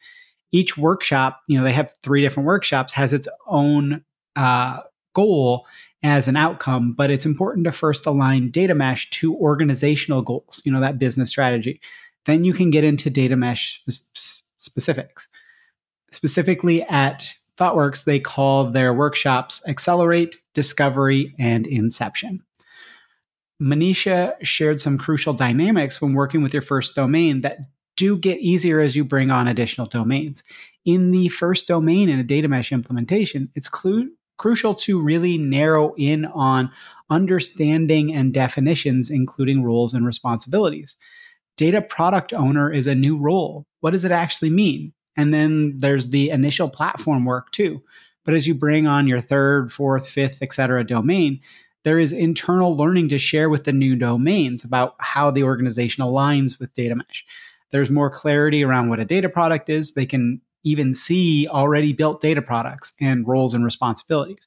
Each 0.52 0.76
workshop, 0.76 1.40
you 1.46 1.58
know, 1.58 1.64
they 1.64 1.72
have 1.72 1.94
three 2.02 2.22
different 2.22 2.46
workshops, 2.46 2.92
has 2.92 3.12
its 3.12 3.28
own 3.46 4.04
uh, 4.36 4.80
goal 5.18 5.66
as 6.04 6.28
an 6.28 6.36
outcome, 6.36 6.92
but 6.92 7.10
it's 7.10 7.26
important 7.26 7.64
to 7.64 7.72
first 7.72 8.06
align 8.06 8.50
data 8.50 8.74
mesh 8.74 9.10
to 9.10 9.34
organizational 9.34 10.22
goals, 10.22 10.62
you 10.64 10.70
know, 10.70 10.80
that 10.80 10.98
business 10.98 11.30
strategy. 11.30 11.80
Then 12.26 12.44
you 12.44 12.52
can 12.52 12.70
get 12.70 12.84
into 12.84 13.10
data 13.10 13.34
mesh 13.34 13.82
specifics. 14.58 15.28
Specifically 16.12 16.84
at 16.84 17.32
ThoughtWorks, 17.56 18.04
they 18.04 18.20
call 18.20 18.70
their 18.70 18.94
workshops 18.94 19.60
Accelerate, 19.66 20.36
Discovery, 20.54 21.34
and 21.38 21.66
Inception. 21.66 22.44
Manisha 23.60 24.34
shared 24.42 24.80
some 24.80 24.98
crucial 24.98 25.32
dynamics 25.32 26.00
when 26.00 26.14
working 26.14 26.42
with 26.42 26.52
your 26.52 26.62
first 26.62 26.94
domain 26.94 27.40
that 27.40 27.58
do 27.96 28.16
get 28.16 28.38
easier 28.38 28.78
as 28.78 28.94
you 28.94 29.04
bring 29.04 29.32
on 29.32 29.48
additional 29.48 29.88
domains. 29.88 30.44
In 30.84 31.10
the 31.10 31.28
first 31.28 31.66
domain 31.66 32.08
in 32.08 32.20
a 32.20 32.24
data 32.24 32.46
mesh 32.46 32.70
implementation, 32.70 33.50
it's 33.56 33.68
clu- 33.68 34.12
crucial 34.38 34.74
to 34.74 35.00
really 35.00 35.36
narrow 35.36 35.94
in 35.96 36.24
on 36.26 36.70
understanding 37.10 38.14
and 38.14 38.32
definitions, 38.32 39.10
including 39.10 39.62
roles 39.62 39.94
and 39.94 40.06
responsibilities. 40.06 40.96
Data 41.56 41.82
product 41.82 42.32
owner 42.32 42.72
is 42.72 42.86
a 42.86 42.94
new 42.94 43.18
role. 43.18 43.66
What 43.80 43.90
does 43.90 44.04
it 44.04 44.12
actually 44.12 44.50
mean? 44.50 44.92
And 45.16 45.34
then 45.34 45.74
there's 45.76 46.10
the 46.10 46.30
initial 46.30 46.68
platform 46.68 47.24
work 47.24 47.50
too. 47.50 47.82
But 48.24 48.34
as 48.34 48.46
you 48.46 48.54
bring 48.54 48.86
on 48.86 49.08
your 49.08 49.20
third, 49.20 49.72
fourth, 49.72 50.08
fifth, 50.08 50.42
et 50.42 50.52
cetera 50.52 50.84
domain, 50.84 51.40
there 51.84 51.98
is 51.98 52.12
internal 52.12 52.76
learning 52.76 53.08
to 53.08 53.18
share 53.18 53.48
with 53.48 53.64
the 53.64 53.72
new 53.72 53.96
domains 53.96 54.64
about 54.64 54.94
how 54.98 55.30
the 55.30 55.44
organization 55.44 56.04
aligns 56.04 56.60
with 56.60 56.74
data 56.74 56.94
mesh. 56.94 57.24
There's 57.70 57.90
more 57.90 58.10
clarity 58.10 58.62
around 58.62 58.88
what 58.90 59.00
a 59.00 59.04
data 59.04 59.28
product 59.28 59.68
is. 59.68 59.94
They 59.94 60.06
can 60.06 60.40
even 60.68 60.94
see 60.94 61.48
already 61.48 61.92
built 61.92 62.20
data 62.20 62.42
products 62.42 62.92
and 63.00 63.26
roles 63.26 63.54
and 63.54 63.64
responsibilities. 63.64 64.46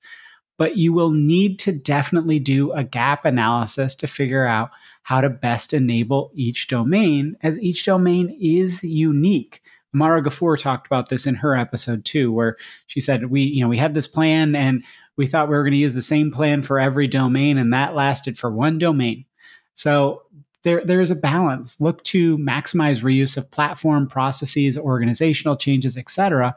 But 0.58 0.78
you 0.78 0.94
will 0.94 1.12
need 1.12 1.58
to 1.60 1.72
definitely 1.72 2.40
do 2.40 2.72
a 2.74 2.84
gap 2.84 3.26
analysis 3.26 3.96
to 3.96 4.08
figure 4.08 4.46
out 4.46 4.70
how 5.04 5.22
to 5.22 5.30
best 5.30 5.74
enable 5.74 6.32
each 6.36 6.68
domain, 6.68 7.36
as 7.42 7.60
each 7.60 7.86
domain 7.86 8.38
is 8.40 8.84
unique. 8.84 9.64
Mara 9.94 10.22
Gafur 10.22 10.60
talked 10.60 10.88
about 10.88 11.10
this 11.10 11.26
in 11.26 11.36
her 11.36 11.58
episode 11.58 12.06
too, 12.06 12.32
where 12.32 12.58
she 12.88 13.00
said 13.00 13.32
we, 13.32 13.42
you 13.42 13.62
know, 13.62 13.68
we 13.68 13.78
had 13.78 13.94
this 13.94 14.08
plan 14.08 14.56
and 14.56 14.84
we 15.18 15.28
thought 15.28 15.50
we 15.50 15.56
were 15.56 15.64
going 15.64 15.74
to 15.74 15.78
use 15.78 15.96
the 15.96 16.02
same 16.02 16.32
plan 16.32 16.62
for 16.62 16.80
every 16.80 17.08
domain, 17.08 17.58
and 17.58 17.74
that 17.74 17.96
lasted 17.96 18.38
for 18.38 18.50
one 18.50 18.78
domain. 18.78 19.26
So 19.74 20.24
there, 20.64 20.84
there 20.86 21.02
is 21.02 21.12
a 21.12 21.16
balance. 21.16 21.82
Look 21.82 22.04
to 22.06 22.38
maximize 22.38 23.02
reuse 23.02 23.38
of 23.38 23.50
platform 23.52 24.08
processes, 24.08 24.78
organizational 24.78 25.56
changes, 25.56 25.98
etc. 25.98 26.56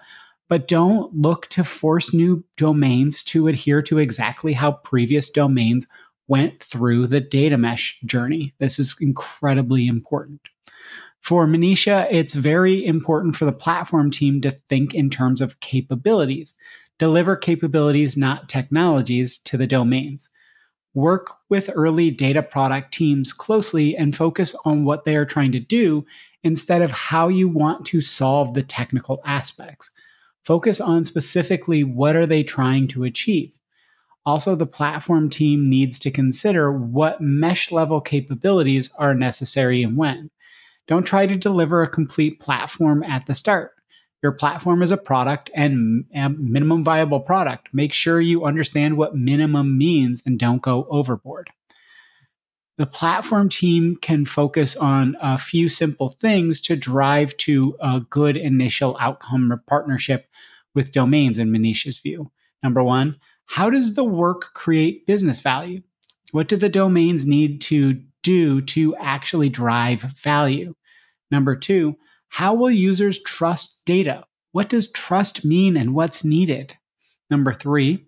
But 0.48 0.68
don't 0.68 1.14
look 1.14 1.46
to 1.48 1.64
force 1.64 2.12
new 2.12 2.44
domains 2.56 3.22
to 3.24 3.48
adhere 3.48 3.82
to 3.82 3.98
exactly 3.98 4.52
how 4.52 4.72
previous 4.72 5.30
domains 5.30 5.86
went 6.28 6.62
through 6.62 7.06
the 7.06 7.20
data 7.20 7.58
mesh 7.58 7.98
journey. 8.04 8.54
This 8.58 8.78
is 8.78 8.94
incredibly 9.00 9.86
important. 9.86 10.40
For 11.20 11.46
Manisha, 11.46 12.06
it's 12.10 12.34
very 12.34 12.84
important 12.84 13.36
for 13.36 13.46
the 13.46 13.52
platform 13.52 14.10
team 14.10 14.42
to 14.42 14.50
think 14.68 14.94
in 14.94 15.08
terms 15.08 15.40
of 15.40 15.60
capabilities, 15.60 16.54
deliver 16.98 17.34
capabilities, 17.34 18.14
not 18.14 18.50
technologies, 18.50 19.38
to 19.38 19.56
the 19.56 19.66
domains. 19.66 20.28
Work 20.94 21.28
with 21.48 21.70
early 21.74 22.10
data 22.10 22.42
product 22.42 22.94
teams 22.94 23.32
closely 23.32 23.96
and 23.96 24.16
focus 24.16 24.54
on 24.64 24.84
what 24.84 25.04
they 25.04 25.16
are 25.16 25.26
trying 25.26 25.52
to 25.52 25.60
do 25.60 26.06
instead 26.44 26.82
of 26.82 26.92
how 26.92 27.28
you 27.28 27.48
want 27.48 27.84
to 27.86 28.00
solve 28.00 28.54
the 28.54 28.62
technical 28.62 29.20
aspects. 29.24 29.90
Focus 30.44 30.80
on 30.80 31.04
specifically 31.04 31.82
what 31.82 32.14
are 32.14 32.26
they 32.26 32.42
trying 32.42 32.86
to 32.88 33.04
achieve. 33.04 33.50
Also, 34.26 34.54
the 34.54 34.66
platform 34.66 35.28
team 35.28 35.68
needs 35.68 35.98
to 35.98 36.10
consider 36.10 36.72
what 36.72 37.20
mesh 37.20 37.72
level 37.72 38.00
capabilities 38.00 38.90
are 38.98 39.14
necessary 39.14 39.82
and 39.82 39.96
when. 39.96 40.30
Don't 40.86 41.04
try 41.04 41.26
to 41.26 41.36
deliver 41.36 41.82
a 41.82 41.88
complete 41.88 42.40
platform 42.40 43.02
at 43.02 43.26
the 43.26 43.34
start. 43.34 43.73
Your 44.24 44.32
platform 44.32 44.82
is 44.82 44.90
a 44.90 44.96
product 44.96 45.50
and 45.52 46.06
a 46.14 46.30
minimum 46.30 46.82
viable 46.82 47.20
product. 47.20 47.68
Make 47.74 47.92
sure 47.92 48.22
you 48.22 48.46
understand 48.46 48.96
what 48.96 49.14
minimum 49.14 49.76
means 49.76 50.22
and 50.24 50.38
don't 50.38 50.62
go 50.62 50.86
overboard. 50.88 51.50
The 52.78 52.86
platform 52.86 53.50
team 53.50 53.96
can 54.00 54.24
focus 54.24 54.78
on 54.78 55.14
a 55.20 55.36
few 55.36 55.68
simple 55.68 56.08
things 56.08 56.62
to 56.62 56.74
drive 56.74 57.36
to 57.36 57.76
a 57.80 58.00
good 58.00 58.38
initial 58.38 58.96
outcome 58.98 59.52
or 59.52 59.58
partnership 59.58 60.26
with 60.74 60.90
domains 60.90 61.36
in 61.36 61.50
Manisha's 61.50 61.98
view. 61.98 62.30
Number 62.62 62.82
one, 62.82 63.16
how 63.44 63.68
does 63.68 63.94
the 63.94 64.04
work 64.04 64.54
create 64.54 65.06
business 65.06 65.40
value? 65.40 65.82
What 66.32 66.48
do 66.48 66.56
the 66.56 66.70
domains 66.70 67.26
need 67.26 67.60
to 67.62 68.00
do 68.22 68.62
to 68.62 68.96
actually 68.96 69.50
drive 69.50 70.00
value? 70.00 70.74
Number 71.30 71.54
two, 71.54 71.96
how 72.34 72.52
will 72.52 72.68
users 72.68 73.22
trust 73.22 73.84
data? 73.84 74.24
What 74.50 74.68
does 74.68 74.90
trust 74.90 75.44
mean 75.44 75.76
and 75.76 75.94
what's 75.94 76.24
needed? 76.24 76.76
Number 77.30 77.52
three, 77.52 78.06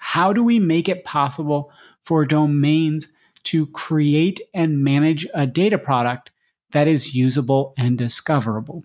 how 0.00 0.32
do 0.32 0.42
we 0.42 0.58
make 0.58 0.88
it 0.88 1.04
possible 1.04 1.70
for 2.04 2.26
domains 2.26 3.06
to 3.44 3.68
create 3.68 4.40
and 4.52 4.82
manage 4.82 5.28
a 5.32 5.46
data 5.46 5.78
product 5.78 6.32
that 6.72 6.88
is 6.88 7.14
usable 7.14 7.74
and 7.78 7.96
discoverable? 7.96 8.82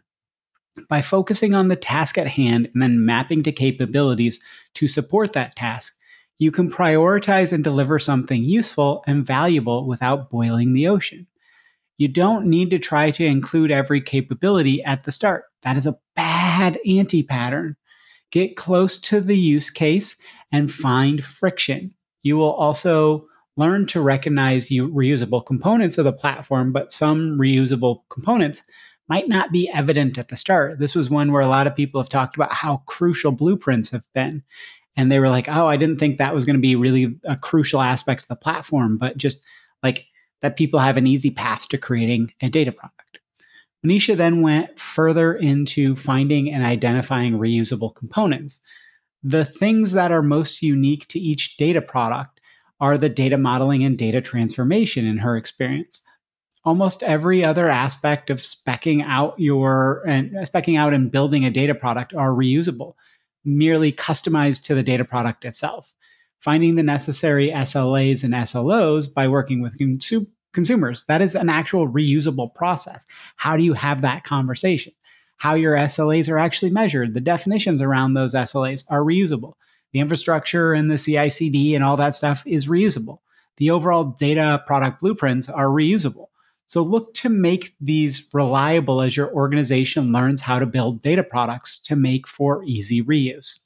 By 0.90 1.02
focusing 1.02 1.56
on 1.56 1.70
the 1.70 1.76
task 1.76 2.20
at 2.20 2.28
hand 2.28 2.70
and 2.72 2.80
then 2.80 3.04
mapping 3.04 3.42
to 3.44 3.52
capabilities 3.52 4.40
to 4.76 4.88
support 4.88 5.34
that 5.34 5.56
task, 5.56 5.98
you 6.38 6.52
can 6.52 6.70
prioritize 6.70 7.52
and 7.52 7.64
deliver 7.64 7.98
something 7.98 8.44
useful 8.44 9.04
and 9.08 9.26
valuable 9.26 9.88
without 9.88 10.30
boiling 10.30 10.74
the 10.74 10.88
ocean. 10.88 11.26
You 11.98 12.08
don't 12.08 12.48
need 12.48 12.70
to 12.72 12.80
try 12.80 13.12
to 13.12 13.26
include 13.26 13.72
every 13.72 14.02
capability 14.02 14.84
at 14.84 15.04
the 15.04 15.12
start. 15.12 15.46
That 15.64 15.78
is 15.78 15.86
a 15.86 15.98
bad 16.16 16.80
anti 16.88 17.24
pattern. 17.24 17.76
Get 18.32 18.56
close 18.56 18.98
to 19.02 19.22
the 19.22 19.38
use 19.38 19.70
case 19.70 20.16
and 20.52 20.72
find 20.72 21.24
friction. 21.24 21.94
You 22.24 22.38
will 22.38 22.54
also 22.54 23.28
learn 23.58 23.86
to 23.88 24.02
recognize 24.02 24.70
reusable 24.70 25.46
components 25.46 25.98
of 25.98 26.06
the 26.06 26.14
platform, 26.14 26.72
but 26.72 26.92
some 26.92 27.38
reusable 27.38 28.02
components 28.10 28.64
might 29.08 29.28
not 29.28 29.52
be 29.52 29.70
evident 29.70 30.18
at 30.18 30.30
the 30.30 30.36
start. 30.36 30.80
This 30.80 30.96
was 30.96 31.10
one 31.10 31.32
where 31.32 31.42
a 31.42 31.48
lot 31.48 31.68
of 31.68 31.76
people 31.76 32.02
have 32.02 32.10
talked 32.10 32.36
about 32.36 32.54
how 32.54 32.78
crucial 32.88 33.32
blueprints 33.32 33.92
have 33.92 34.08
been. 34.16 34.42
And 34.96 35.12
they 35.12 35.20
were 35.20 35.30
like, 35.30 35.48
oh, 35.50 35.68
I 35.68 35.78
didn't 35.78 36.00
think 36.00 36.18
that 36.18 36.34
was 36.34 36.46
going 36.46 36.56
to 36.56 36.62
be 36.62 36.76
really 36.76 37.20
a 37.26 37.36
crucial 37.36 37.82
aspect 37.82 38.24
of 38.24 38.28
the 38.30 38.36
platform, 38.36 38.98
but 38.98 39.18
just 39.18 39.46
like 39.82 40.06
that 40.44 40.56
people 40.56 40.80
have 40.80 40.98
an 40.98 41.08
easy 41.08 41.32
path 41.32 41.68
to 41.70 41.80
creating 41.80 42.32
a 42.40 42.50
data 42.50 42.72
product. 42.72 43.18
Manisha 43.84 44.16
then 44.16 44.44
went 44.44 44.78
further 44.78 45.34
into 45.34 45.96
finding 45.96 46.54
and 46.54 46.64
identifying 46.64 47.40
reusable 47.40 47.94
components. 47.96 48.60
The 49.24 49.44
things 49.44 49.94
that 49.94 50.12
are 50.12 50.22
most 50.22 50.62
unique 50.62 51.08
to 51.08 51.20
each 51.20 51.58
data 51.58 51.82
product 51.82 52.40
are 52.80 53.00
the 53.00 53.10
data 53.10 53.40
modeling 53.40 53.84
and 53.84 53.98
data 53.98 54.22
transformation 54.22 55.08
in 55.08 55.18
her 55.18 55.36
experience 55.36 56.04
almost 56.66 57.04
every 57.04 57.44
other 57.44 57.68
aspect 57.68 58.30
of 58.30 58.38
specking 58.38 59.04
out 59.06 59.38
your 59.40 60.04
and 60.08 60.32
specking 60.48 60.78
out 60.78 60.94
and 60.94 61.12
building 61.12 61.46
a 61.46 61.50
data 61.50 61.76
product 61.76 62.14
are 62.14 62.30
reusable, 62.30 62.94
merely 63.44 63.92
customized 63.92 64.64
to 64.64 64.76
the 64.76 64.84
data 64.84 65.06
product 65.06 65.46
itself. 65.46 65.94
Finding 66.40 66.76
the 66.76 66.84
necessary 66.84 67.52
SLAs 67.52 68.24
and 68.24 68.34
SLOs 68.34 69.14
by 69.14 69.28
working 69.28 69.62
with 69.62 69.78
consumers. 70.54 71.04
That 71.06 71.22
is 71.22 71.36
an 71.36 71.50
actual 71.50 71.88
reusable 71.88 72.54
process. 72.54 73.06
How 73.36 73.58
do 73.58 73.64
you 73.64 73.74
have 73.74 74.02
that 74.02 74.24
conversation? 74.24 74.94
How 75.38 75.56
your 75.56 75.76
SLAs 75.76 76.30
are 76.30 76.40
actually 76.40 76.72
measured, 76.72 77.14
the 77.14 77.22
definitions 77.22 77.82
around 77.82 78.14
those 78.14 78.34
SLAs 78.34 78.86
are 78.90 79.02
reusable. 79.02 79.54
The 79.92 80.00
infrastructure 80.00 80.74
and 80.74 80.90
the 80.90 80.98
CI 80.98 81.30
CD 81.30 81.76
and 81.76 81.84
all 81.84 81.98
that 81.98 82.16
stuff 82.16 82.44
is 82.46 82.68
reusable. 82.68 83.20
The 83.58 83.70
overall 83.70 84.06
data 84.06 84.64
product 84.66 85.02
blueprints 85.02 85.50
are 85.50 85.68
reusable 85.68 86.28
so 86.74 86.82
look 86.82 87.14
to 87.16 87.30
make 87.30 87.76
these 87.80 88.28
reliable 88.34 89.04
as 89.04 89.16
your 89.16 89.32
organization 89.32 90.12
learns 90.12 90.42
how 90.42 90.58
to 90.58 90.66
build 90.66 91.04
data 91.04 91.24
products 91.24 91.78
to 91.82 91.96
make 91.96 92.28
for 92.28 92.64
easy 92.64 93.04
reuse. 93.04 93.60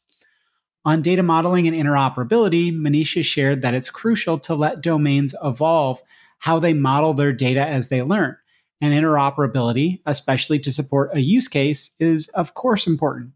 On 0.84 1.02
data 1.02 1.24
modeling 1.24 1.70
and 1.70 1.76
interoperability, 1.76 2.74
Manisha 2.74 3.24
shared 3.24 3.62
that 3.62 3.74
it's 3.74 3.90
crucial 3.90 4.38
to 4.40 4.54
let 4.56 4.82
domains 4.82 5.34
evolve 5.42 6.02
how 6.40 6.60
they 6.60 6.74
model 6.74 7.14
their 7.14 7.34
data 7.34 7.66
as 7.66 7.90
they 7.90 8.02
learn. 8.02 8.36
And 8.80 8.94
interoperability, 8.94 10.02
especially 10.06 10.60
to 10.60 10.72
support 10.72 11.10
a 11.14 11.20
use 11.20 11.48
case, 11.48 11.96
is 12.00 12.28
of 12.30 12.54
course 12.54 12.86
important 12.86 13.32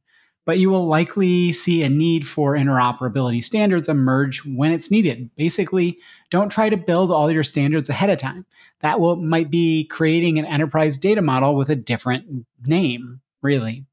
but 0.46 0.58
you 0.58 0.70
will 0.70 0.88
likely 0.88 1.54
see 1.54 1.84
a 1.84 1.90
need 1.90 2.28
for 2.28 2.56
interoperability 2.56 3.44
standards 3.44 3.88
emerge 3.88 4.44
when 4.46 4.72
it's 4.72 4.92
needed. 4.92 5.30
Basically, 5.36 6.00
don't 6.30 6.50
try 6.50 6.70
to 6.70 6.78
build 6.78 7.12
all 7.12 7.32
your 7.32 7.44
standards 7.44 7.90
ahead 7.90 8.10
of 8.10 8.18
time. 8.18 8.46
That 8.80 9.00
will 9.00 9.16
might 9.16 9.52
be 9.52 9.86
creating 9.86 10.40
an 10.40 10.46
enterprise 10.46 10.98
data 10.98 11.22
model 11.22 11.56
with 11.56 11.70
a 11.70 11.76
different 11.76 12.46
name, 12.66 13.22
really. 13.42 13.86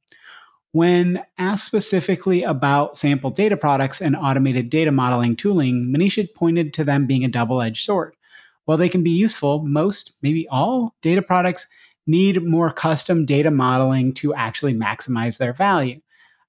When 0.72 1.22
asked 1.38 1.66
specifically 1.66 2.42
about 2.42 2.96
sample 2.96 3.30
data 3.30 3.56
products 3.56 4.00
and 4.00 4.16
automated 4.16 4.70
data 4.70 4.92
modeling 4.92 5.36
tooling, 5.36 5.92
Manisha 5.94 6.32
pointed 6.34 6.72
to 6.74 6.84
them 6.84 7.06
being 7.06 7.24
a 7.24 7.28
double 7.28 7.60
edged 7.60 7.84
sword. 7.84 8.14
While 8.68 8.76
they 8.76 8.90
can 8.90 9.02
be 9.02 9.10
useful, 9.10 9.64
most, 9.64 10.12
maybe 10.20 10.46
all, 10.48 10.94
data 11.00 11.22
products 11.22 11.66
need 12.06 12.44
more 12.44 12.70
custom 12.70 13.24
data 13.24 13.50
modeling 13.50 14.12
to 14.14 14.34
actually 14.34 14.74
maximize 14.74 15.38
their 15.38 15.54
value 15.54 16.00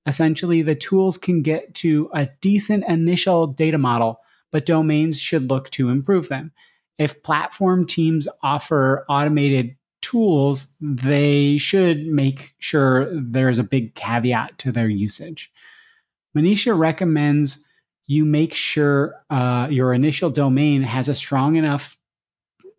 essentially 0.10 0.62
the 0.62 0.76
tools 0.76 1.18
can 1.18 1.42
get 1.42 1.74
to 1.76 2.10
a 2.14 2.28
decent 2.42 2.84
initial 2.88 3.48
data 3.48 3.78
model, 3.78 4.20
but 4.52 4.66
domains 4.66 5.20
should 5.20 5.50
look 5.50 5.70
to 5.70 5.90
improve 5.90 6.30
them. 6.30 6.52
If 6.98 7.24
platform 7.24 7.86
teams 7.86 8.28
offer 8.42 9.06
automated 9.08 9.78
tools, 10.02 10.76
they 10.82 11.58
should 11.60 12.08
make 12.08 12.56
sure 12.60 13.10
there's 13.14 13.60
a 13.60 13.64
big 13.64 13.96
caveat 13.96 14.58
to 14.60 14.72
their 14.72 14.90
usage. 14.90 15.52
Manisha 16.36 16.78
recommends 16.78 17.68
you 18.08 18.26
make 18.26 18.56
sure 18.56 19.14
uh, 19.30 19.68
your 19.70 19.94
initial 19.94 20.32
domain 20.32 20.82
has 20.82 21.08
a 21.08 21.16
strong 21.16 21.56
enough 21.56 21.96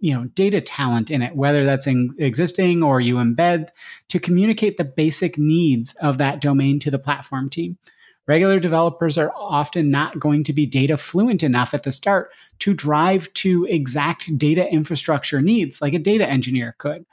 you 0.01 0.15
know 0.15 0.25
data 0.35 0.61
talent 0.61 1.11
in 1.11 1.23
it 1.23 1.37
whether 1.37 1.65
that's 1.65 1.87
in 1.87 2.15
existing 2.19 2.83
or 2.83 3.01
you 3.01 3.17
embed 3.17 3.69
to 4.09 4.19
communicate 4.19 4.77
the 4.77 4.85
basic 4.85 5.39
needs 5.39 5.95
of 6.01 6.19
that 6.19 6.41
domain 6.41 6.79
to 6.81 6.91
the 6.91 6.99
platform 6.99 7.49
team. 7.49 7.79
Regular 8.27 8.61
developers 8.61 9.19
are 9.19 9.33
often 9.35 9.91
not 9.91 10.21
going 10.21 10.45
to 10.45 10.53
be 10.53 10.67
data 10.67 10.97
fluent 10.97 11.43
enough 11.43 11.75
at 11.75 11.83
the 11.83 11.91
start 11.91 12.31
to 12.61 12.75
drive 12.75 13.33
to 13.35 13.65
exact 13.67 14.37
data 14.39 14.71
infrastructure 14.71 15.43
needs 15.43 15.83
like 15.83 15.95
a 15.95 15.99
data 15.99 16.29
engineer 16.29 16.75
could. 16.79 17.05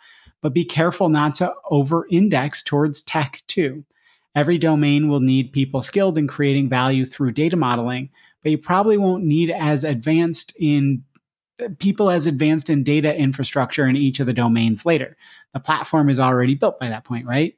But 0.41 0.53
be 0.53 0.65
careful 0.65 1.09
not 1.09 1.35
to 1.35 1.53
over 1.69 2.05
index 2.11 2.61
towards 2.61 3.01
tech 3.01 3.41
too. 3.47 3.83
Every 4.35 4.59
domain 4.59 5.07
will 5.07 5.19
need 5.19 5.53
people 5.53 5.81
skilled 5.81 6.17
in 6.17 6.27
creating 6.27 6.69
value 6.69 7.05
through 7.05 7.31
data 7.31 7.55
modeling 7.55 8.09
but 8.47 8.51
you 8.51 8.57
probably 8.57 8.97
won't 8.97 9.25
need 9.25 9.49
as 9.49 9.83
advanced 9.83 10.55
in 10.57 11.03
people 11.79 12.09
as 12.09 12.27
advanced 12.27 12.69
in 12.69 12.83
data 12.83 13.15
infrastructure 13.15 13.87
in 13.87 13.95
each 13.95 14.19
of 14.19 14.27
the 14.27 14.33
domains 14.33 14.85
later. 14.85 15.17
The 15.53 15.59
platform 15.59 16.09
is 16.09 16.19
already 16.19 16.55
built 16.55 16.79
by 16.79 16.89
that 16.89 17.03
point, 17.03 17.25
right? 17.25 17.55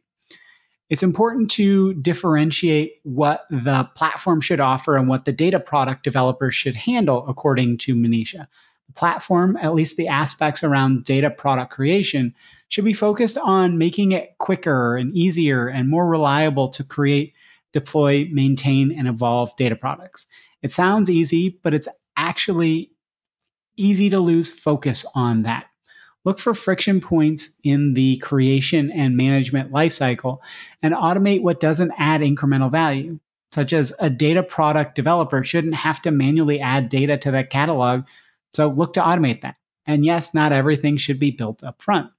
It's 0.89 1.03
important 1.03 1.51
to 1.51 1.93
differentiate 1.95 2.93
what 3.03 3.45
the 3.51 3.87
platform 3.95 4.41
should 4.41 4.59
offer 4.59 4.97
and 4.97 5.07
what 5.07 5.25
the 5.25 5.31
data 5.31 5.59
product 5.59 6.03
developers 6.03 6.55
should 6.55 6.75
handle, 6.75 7.25
according 7.27 7.77
to 7.79 7.95
Manisha. 7.95 8.47
The 8.87 8.93
platform, 8.93 9.55
at 9.57 9.75
least 9.75 9.97
the 9.97 10.07
aspects 10.07 10.63
around 10.63 11.03
data 11.03 11.29
product 11.29 11.71
creation, 11.71 12.33
should 12.69 12.85
be 12.85 12.93
focused 12.93 13.37
on 13.37 13.77
making 13.77 14.13
it 14.13 14.35
quicker 14.39 14.97
and 14.97 15.15
easier 15.15 15.67
and 15.67 15.89
more 15.89 16.07
reliable 16.07 16.67
to 16.69 16.83
create, 16.83 17.33
deploy, 17.71 18.27
maintain, 18.31 18.91
and 18.91 19.07
evolve 19.07 19.55
data 19.57 19.75
products. 19.75 20.25
It 20.63 20.73
sounds 20.73 21.09
easy, 21.09 21.59
but 21.61 21.75
it's 21.75 21.87
actually 22.17 22.91
easy 23.79 24.09
to 24.09 24.19
lose 24.19 24.49
focus 24.49 25.05
on 25.15 25.43
that. 25.43 25.67
Look 26.25 26.39
for 26.39 26.53
friction 26.53 26.99
points 26.99 27.57
in 27.63 27.93
the 27.93 28.17
creation 28.17 28.91
and 28.91 29.15
management 29.15 29.71
lifecycle 29.71 30.39
and 30.83 30.93
automate 30.93 31.41
what 31.41 31.59
doesn't 31.61 31.93
add 31.97 32.21
incremental 32.21 32.71
value, 32.71 33.19
such 33.51 33.71
as 33.71 33.93
a 33.99 34.09
data 34.09 34.43
product 34.43 34.95
developer 34.95 35.43
shouldn't 35.43 35.75
have 35.75 36.01
to 36.01 36.11
manually 36.11 36.59
add 36.59 36.89
data 36.89 37.17
to 37.17 37.31
that 37.31 37.49
catalog. 37.49 38.03
So 38.53 38.67
look 38.67 38.93
to 38.93 39.01
automate 39.01 39.41
that. 39.41 39.55
And 39.85 40.05
yes, 40.05 40.33
not 40.33 40.51
everything 40.51 40.97
should 40.97 41.19
be 41.19 41.31
built 41.31 41.63
up 41.63 41.81
front. 41.81 42.11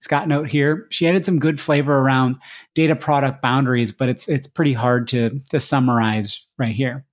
Scott 0.00 0.28
note 0.28 0.50
here, 0.50 0.86
she 0.90 1.08
added 1.08 1.24
some 1.24 1.38
good 1.38 1.58
flavor 1.58 1.96
around 1.96 2.36
data 2.74 2.94
product 2.94 3.40
boundaries, 3.40 3.92
but 3.92 4.10
it's 4.10 4.28
it's 4.28 4.46
pretty 4.46 4.74
hard 4.74 5.08
to, 5.08 5.40
to 5.48 5.58
summarize 5.58 6.44
right 6.58 6.74
here. 6.74 7.06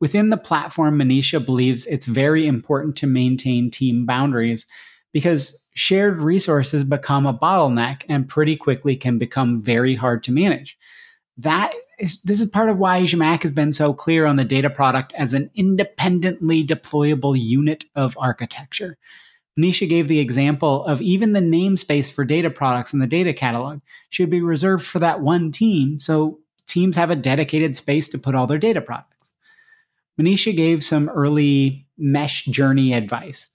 Within 0.00 0.30
the 0.30 0.36
platform, 0.36 0.98
Manisha 0.98 1.44
believes 1.44 1.86
it's 1.86 2.06
very 2.06 2.46
important 2.46 2.96
to 2.96 3.06
maintain 3.06 3.70
team 3.70 4.06
boundaries 4.06 4.66
because 5.12 5.66
shared 5.74 6.22
resources 6.22 6.84
become 6.84 7.26
a 7.26 7.32
bottleneck 7.32 8.02
and 8.08 8.28
pretty 8.28 8.56
quickly 8.56 8.96
can 8.96 9.18
become 9.18 9.62
very 9.62 9.94
hard 9.94 10.22
to 10.24 10.32
manage. 10.32 10.76
That 11.38 11.72
is 11.98 12.22
this 12.22 12.40
is 12.40 12.48
part 12.50 12.68
of 12.68 12.78
why 12.78 13.02
Zhamak 13.02 13.42
has 13.42 13.50
been 13.50 13.72
so 13.72 13.92
clear 13.92 14.26
on 14.26 14.36
the 14.36 14.44
data 14.44 14.70
product 14.70 15.12
as 15.14 15.34
an 15.34 15.50
independently 15.54 16.64
deployable 16.64 17.40
unit 17.40 17.84
of 17.94 18.16
architecture. 18.18 18.98
Nisha 19.58 19.88
gave 19.88 20.08
the 20.08 20.18
example 20.18 20.84
of 20.84 21.00
even 21.00 21.32
the 21.32 21.40
namespace 21.40 22.10
for 22.10 22.24
data 22.24 22.50
products 22.50 22.92
in 22.92 22.98
the 22.98 23.06
data 23.06 23.32
catalog 23.32 23.80
should 24.10 24.30
be 24.30 24.40
reserved 24.40 24.84
for 24.84 24.98
that 24.98 25.20
one 25.20 25.52
team, 25.52 26.00
so 26.00 26.40
teams 26.66 26.96
have 26.96 27.10
a 27.10 27.16
dedicated 27.16 27.76
space 27.76 28.08
to 28.08 28.18
put 28.18 28.34
all 28.34 28.48
their 28.48 28.58
data 28.58 28.80
products. 28.80 29.13
Manisha 30.20 30.54
gave 30.54 30.84
some 30.84 31.08
early 31.08 31.86
mesh 31.98 32.44
journey 32.46 32.92
advice. 32.92 33.50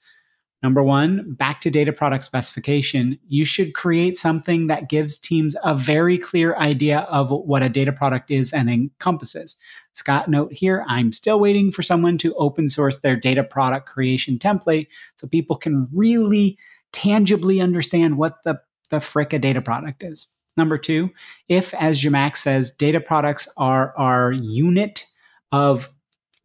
Number 0.62 0.84
one, 0.84 1.36
back 1.36 1.62
to 1.62 1.70
data 1.70 1.94
product 1.94 2.26
specification, 2.26 3.18
you 3.30 3.46
should 3.46 3.74
create 3.74 4.18
something 4.18 4.68
that 4.68 4.90
gives 4.90 5.18
teams 5.18 5.56
a 5.64 5.74
very 5.74 6.18
clear 6.18 6.56
idea 6.58 7.00
of 7.10 7.30
what 7.30 7.64
a 7.64 7.70
data 7.70 7.94
product 7.94 8.30
is 8.30 8.52
and 8.52 8.70
encompasses. 8.70 9.56
Scott, 9.94 10.30
note 10.30 10.52
here, 10.52 10.84
I'm 10.88 11.14
still 11.14 11.40
waiting 11.40 11.72
for 11.72 11.82
someone 11.82 12.18
to 12.20 12.36
open 12.36 12.68
source 12.68 12.98
their 12.98 13.16
data 13.16 13.44
product 13.44 13.88
creation 13.88 14.38
template 14.38 14.88
so 15.16 15.30
people 15.30 15.56
can 15.56 15.88
really 15.94 16.58
tangibly 16.92 17.62
understand 17.62 18.18
what 18.18 18.44
the, 18.44 18.60
the 18.90 19.00
frick 19.00 19.32
a 19.32 19.40
data 19.40 19.62
product 19.62 20.04
is. 20.04 20.28
Number 20.58 20.78
two, 20.78 21.10
if, 21.48 21.74
as 21.76 22.02
Zhamak 22.02 22.36
says, 22.36 22.70
data 22.72 23.00
products 23.00 23.48
are 23.56 23.94
our 23.98 24.34
unit 24.34 25.06
of 25.54 25.90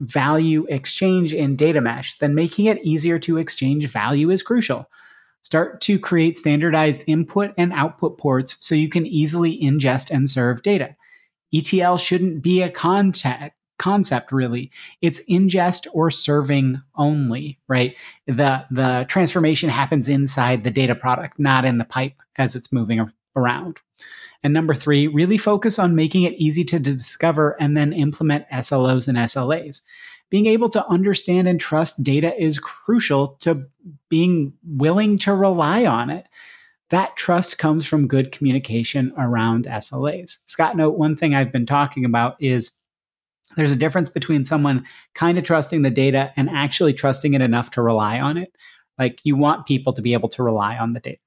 value 0.01 0.67
exchange 0.69 1.33
in 1.33 1.57
data 1.57 1.81
mesh, 1.81 2.19
then 2.19 2.35
making 2.35 2.67
it 2.67 2.85
easier 2.85 3.19
to 3.21 3.39
exchange 3.39 3.87
value 3.87 4.31
is 4.31 4.43
crucial. 4.43 4.89
Start 5.43 5.81
to 5.83 5.99
create 5.99 6.39
standardized 6.39 7.05
input 7.07 7.53
and 7.59 7.73
output 7.73 8.19
ports 8.19 8.57
so 8.61 8.75
you 8.75 8.89
can 8.89 9.07
easily 9.07 9.59
ingest 9.63 10.11
and 10.11 10.29
serve 10.29 10.63
data. 10.63 10.97
ETL 11.55 11.99
shouldn't 11.99 12.43
be 12.43 12.63
a 12.63 12.71
contact 12.71 13.57
concept 13.77 14.31
really 14.31 14.71
it's 15.03 15.21
ingest 15.29 15.87
or 15.93 16.09
serving 16.11 16.81
only 16.95 17.59
right 17.67 17.97
the 18.27 18.65
the 18.71 19.05
transformation 19.09 19.69
happens 19.69 20.09
inside 20.09 20.63
the 20.63 20.71
data 20.71 20.95
product 20.95 21.39
not 21.41 21.65
in 21.65 21.79
the 21.79 21.85
pipe 21.85 22.23
as 22.37 22.55
it's 22.55 22.73
moving 22.73 23.11
around 23.35 23.79
and 24.45 24.53
number 24.53 24.75
three, 24.75 25.07
really 25.07 25.39
focus 25.39 25.79
on 25.79 25.97
making 25.97 26.25
it 26.25 26.35
easy 26.35 26.65
to 26.65 26.79
discover 26.79 27.57
and 27.59 27.75
then 27.75 27.95
implement 27.95 28.49
SLOs 28.51 29.09
and 29.09 29.17
SLAs. 29.17 29.81
Being 30.29 30.47
able 30.47 30.69
to 30.69 30.87
understand 30.87 31.49
and 31.49 31.59
trust 31.59 32.05
data 32.05 32.39
is 32.41 32.59
crucial 32.59 33.39
to 33.41 33.65
being 34.11 34.53
willing 34.63 35.17
to 35.21 35.35
rely 35.35 35.87
on 35.87 36.11
it. 36.11 36.27
That 36.91 37.17
trust 37.17 37.57
comes 37.57 37.87
from 37.87 38.07
good 38.07 38.33
communication 38.33 39.15
around 39.17 39.65
SLAs. 39.65 40.37
Scott, 40.45 40.77
note 40.77 40.99
one 40.99 41.17
thing 41.17 41.35
I've 41.35 41.53
been 41.53 41.67
talking 41.67 42.05
about 42.05 42.37
is 42.39 42.71
there's 43.57 43.73
a 43.73 43.77
difference 43.77 44.11
between 44.11 44.45
someone 44.45 44.85
kind 45.15 45.39
of 45.39 45.45
trusting 45.45 45.83
the 45.83 45.91
data 45.91 46.33
and 46.37 46.51
actually 46.51 46.93
trusting 46.93 47.33
it 47.33 47.41
enough 47.41 47.71
to 47.73 47.83
rely 47.83 48.21
on 48.21 48.37
it. 48.37 48.55
Like 48.99 49.21
you 49.25 49.37
want 49.37 49.67
people 49.67 49.95
to 49.95 50.03
be 50.03 50.13
able 50.13 50.29
to 50.31 50.43
rely 50.43 50.77
on 50.77 50.93
the 50.93 51.01
data. 51.01 51.19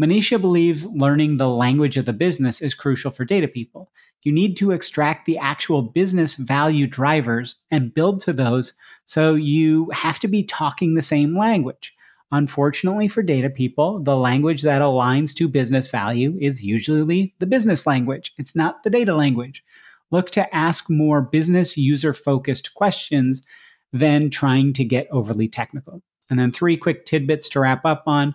Manisha 0.00 0.40
believes 0.40 0.86
learning 0.86 1.36
the 1.36 1.48
language 1.48 1.96
of 1.96 2.04
the 2.04 2.12
business 2.12 2.60
is 2.60 2.74
crucial 2.74 3.10
for 3.10 3.24
data 3.24 3.48
people. 3.48 3.90
You 4.22 4.32
need 4.32 4.56
to 4.58 4.70
extract 4.70 5.26
the 5.26 5.38
actual 5.38 5.82
business 5.82 6.34
value 6.34 6.86
drivers 6.86 7.56
and 7.70 7.92
build 7.92 8.20
to 8.20 8.32
those 8.32 8.72
so 9.06 9.34
you 9.34 9.90
have 9.90 10.18
to 10.20 10.28
be 10.28 10.44
talking 10.44 10.94
the 10.94 11.02
same 11.02 11.36
language. 11.36 11.94
Unfortunately 12.30 13.08
for 13.08 13.22
data 13.22 13.48
people, 13.48 14.00
the 14.00 14.16
language 14.16 14.62
that 14.62 14.82
aligns 14.82 15.34
to 15.34 15.48
business 15.48 15.88
value 15.88 16.36
is 16.40 16.62
usually 16.62 17.34
the 17.38 17.46
business 17.46 17.86
language. 17.86 18.34
It's 18.36 18.54
not 18.54 18.82
the 18.82 18.90
data 18.90 19.14
language. 19.14 19.64
Look 20.10 20.30
to 20.32 20.54
ask 20.54 20.90
more 20.90 21.22
business 21.22 21.76
user 21.76 22.12
focused 22.12 22.74
questions 22.74 23.46
than 23.92 24.30
trying 24.30 24.74
to 24.74 24.84
get 24.84 25.08
overly 25.10 25.48
technical. 25.48 26.02
And 26.28 26.38
then 26.38 26.52
three 26.52 26.76
quick 26.76 27.06
tidbits 27.06 27.48
to 27.50 27.60
wrap 27.60 27.86
up 27.86 28.02
on. 28.06 28.34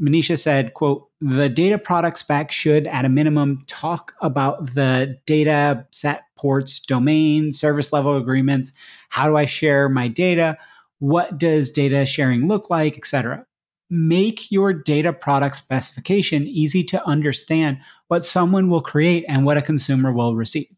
Manisha 0.00 0.38
said, 0.38 0.74
quote, 0.74 1.08
the 1.20 1.48
data 1.48 1.78
product 1.78 2.18
spec 2.18 2.52
should 2.52 2.86
at 2.86 3.04
a 3.04 3.08
minimum 3.08 3.64
talk 3.66 4.14
about 4.20 4.74
the 4.74 5.18
data 5.26 5.86
set 5.90 6.22
ports, 6.36 6.78
domain, 6.78 7.52
service 7.52 7.92
level 7.92 8.16
agreements. 8.16 8.72
How 9.08 9.28
do 9.28 9.36
I 9.36 9.44
share 9.44 9.88
my 9.88 10.08
data? 10.08 10.56
What 11.00 11.38
does 11.38 11.70
data 11.70 12.06
sharing 12.06 12.46
look 12.46 12.70
like, 12.70 12.96
etc. 12.96 13.44
Make 13.90 14.50
your 14.52 14.72
data 14.72 15.12
product 15.12 15.56
specification 15.56 16.46
easy 16.46 16.84
to 16.84 17.04
understand 17.04 17.78
what 18.08 18.24
someone 18.24 18.68
will 18.68 18.80
create 18.80 19.24
and 19.28 19.44
what 19.44 19.56
a 19.56 19.62
consumer 19.62 20.12
will 20.12 20.36
receive. 20.36 20.74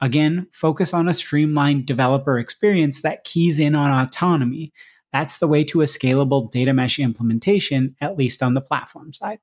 Again, 0.00 0.46
focus 0.52 0.94
on 0.94 1.08
a 1.08 1.14
streamlined 1.14 1.86
developer 1.86 2.38
experience 2.38 3.02
that 3.02 3.24
keys 3.24 3.58
in 3.58 3.74
on 3.74 3.90
autonomy 3.90 4.72
that's 5.12 5.38
the 5.38 5.48
way 5.48 5.64
to 5.64 5.80
a 5.80 5.86
scalable 5.86 6.50
data 6.50 6.72
mesh 6.72 6.98
implementation, 6.98 7.96
at 8.00 8.16
least 8.16 8.42
on 8.42 8.54
the 8.54 8.60
platform 8.60 9.12
side. 9.12 9.38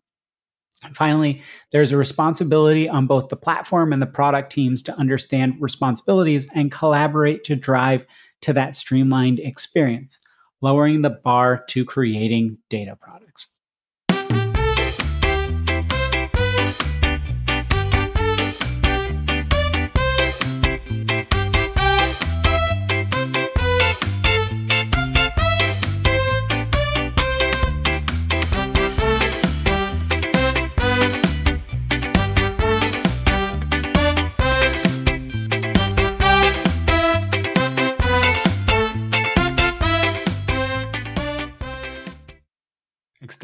And 0.84 0.96
finally, 0.96 1.42
there's 1.72 1.92
a 1.92 1.98
responsibility 1.98 2.88
on 2.88 3.08
both 3.08 3.30
the 3.30 3.38
platform 3.38 3.94
and 3.94 4.02
the 4.02 4.08
product 4.08 4.52
teams 4.52 4.82
to 4.84 4.98
understand 4.98 5.56
responsibilities 5.60 6.48
and 6.54 6.72
collaborate 6.72 7.44
to 7.46 7.56
drive 7.56 8.06
to 8.42 8.54
that 8.54 8.76
streamlined 8.76 9.40
experience, 9.40 10.20
lowering 10.62 11.02
the 11.02 11.10
bar 11.10 11.64
to 11.70 11.86
creating 11.86 12.58
data 12.70 12.96
products. 12.96 13.55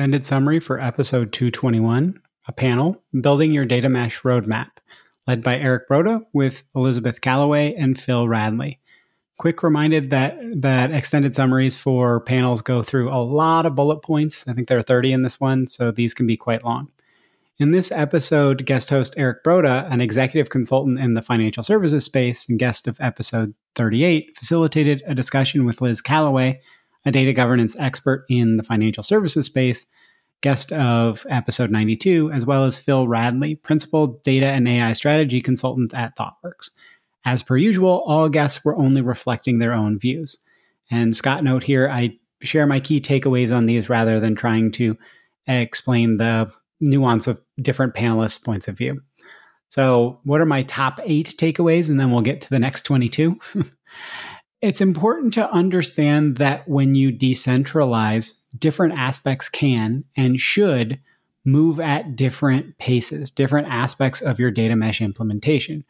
Extended 0.01 0.25
summary 0.25 0.59
for 0.59 0.79
episode 0.79 1.31
221, 1.31 2.19
a 2.47 2.51
panel, 2.51 3.03
Building 3.21 3.53
Your 3.53 3.65
Data 3.65 3.87
Mesh 3.87 4.21
Roadmap, 4.23 4.71
led 5.27 5.43
by 5.43 5.59
Eric 5.59 5.87
Broda 5.87 6.25
with 6.33 6.63
Elizabeth 6.75 7.21
Callaway 7.21 7.75
and 7.75 7.99
Phil 7.99 8.27
Radley. 8.27 8.79
Quick 9.37 9.61
reminder 9.61 10.01
that 10.01 10.39
that 10.59 10.89
extended 10.89 11.35
summaries 11.35 11.75
for 11.75 12.19
panels 12.19 12.63
go 12.63 12.81
through 12.81 13.11
a 13.11 13.21
lot 13.21 13.67
of 13.67 13.75
bullet 13.75 13.97
points. 13.97 14.47
I 14.47 14.53
think 14.53 14.69
there 14.69 14.79
are 14.79 14.81
30 14.81 15.13
in 15.13 15.21
this 15.21 15.39
one, 15.39 15.67
so 15.67 15.91
these 15.91 16.15
can 16.15 16.25
be 16.25 16.35
quite 16.35 16.65
long. 16.65 16.87
In 17.59 17.69
this 17.69 17.91
episode, 17.91 18.65
guest 18.65 18.89
host 18.89 19.13
Eric 19.17 19.43
Broda, 19.43 19.87
an 19.91 20.01
executive 20.01 20.49
consultant 20.49 20.99
in 20.99 21.13
the 21.13 21.21
financial 21.21 21.61
services 21.61 22.03
space 22.05 22.49
and 22.49 22.57
guest 22.57 22.87
of 22.87 22.99
episode 22.99 23.53
38, 23.75 24.35
facilitated 24.35 25.03
a 25.05 25.13
discussion 25.13 25.63
with 25.63 25.79
Liz 25.79 26.01
Callaway 26.01 26.59
a 27.05 27.11
data 27.11 27.33
governance 27.33 27.75
expert 27.79 28.25
in 28.29 28.57
the 28.57 28.63
financial 28.63 29.03
services 29.03 29.45
space, 29.45 29.85
guest 30.41 30.71
of 30.73 31.25
episode 31.29 31.71
92, 31.71 32.31
as 32.31 32.45
well 32.45 32.65
as 32.65 32.77
Phil 32.77 33.07
Radley, 33.07 33.55
principal 33.55 34.19
data 34.23 34.47
and 34.47 34.67
AI 34.67 34.93
strategy 34.93 35.41
consultant 35.41 35.93
at 35.93 36.15
ThoughtWorks. 36.15 36.69
As 37.25 37.43
per 37.43 37.57
usual, 37.57 38.03
all 38.05 38.29
guests 38.29 38.65
were 38.65 38.75
only 38.75 39.01
reflecting 39.01 39.59
their 39.59 39.73
own 39.73 39.99
views. 39.99 40.37
And 40.89 41.15
Scott, 41.15 41.43
note 41.43 41.63
here, 41.63 41.87
I 41.89 42.17
share 42.41 42.65
my 42.65 42.79
key 42.79 42.99
takeaways 42.99 43.55
on 43.55 43.67
these 43.67 43.89
rather 43.89 44.19
than 44.19 44.35
trying 44.35 44.71
to 44.73 44.97
explain 45.47 46.17
the 46.17 46.51
nuance 46.79 47.27
of 47.27 47.39
different 47.61 47.93
panelists' 47.93 48.43
points 48.43 48.67
of 48.67 48.77
view. 48.77 49.01
So, 49.69 50.19
what 50.23 50.41
are 50.41 50.45
my 50.45 50.63
top 50.63 50.99
eight 51.05 51.35
takeaways? 51.37 51.89
And 51.89 51.99
then 51.99 52.11
we'll 52.11 52.21
get 52.21 52.41
to 52.41 52.49
the 52.49 52.59
next 52.59 52.81
22. 52.83 53.39
It's 54.61 54.81
important 54.81 55.33
to 55.33 55.51
understand 55.51 56.37
that 56.37 56.67
when 56.67 56.93
you 56.93 57.11
decentralize, 57.11 58.35
different 58.59 58.93
aspects 58.95 59.49
can 59.49 60.03
and 60.15 60.39
should 60.39 60.99
move 61.43 61.79
at 61.79 62.15
different 62.15 62.77
paces, 62.77 63.31
different 63.31 63.67
aspects 63.69 64.21
of 64.21 64.39
your 64.39 64.51
data 64.51 64.75
mesh 64.75 65.01
implementation. 65.01 65.83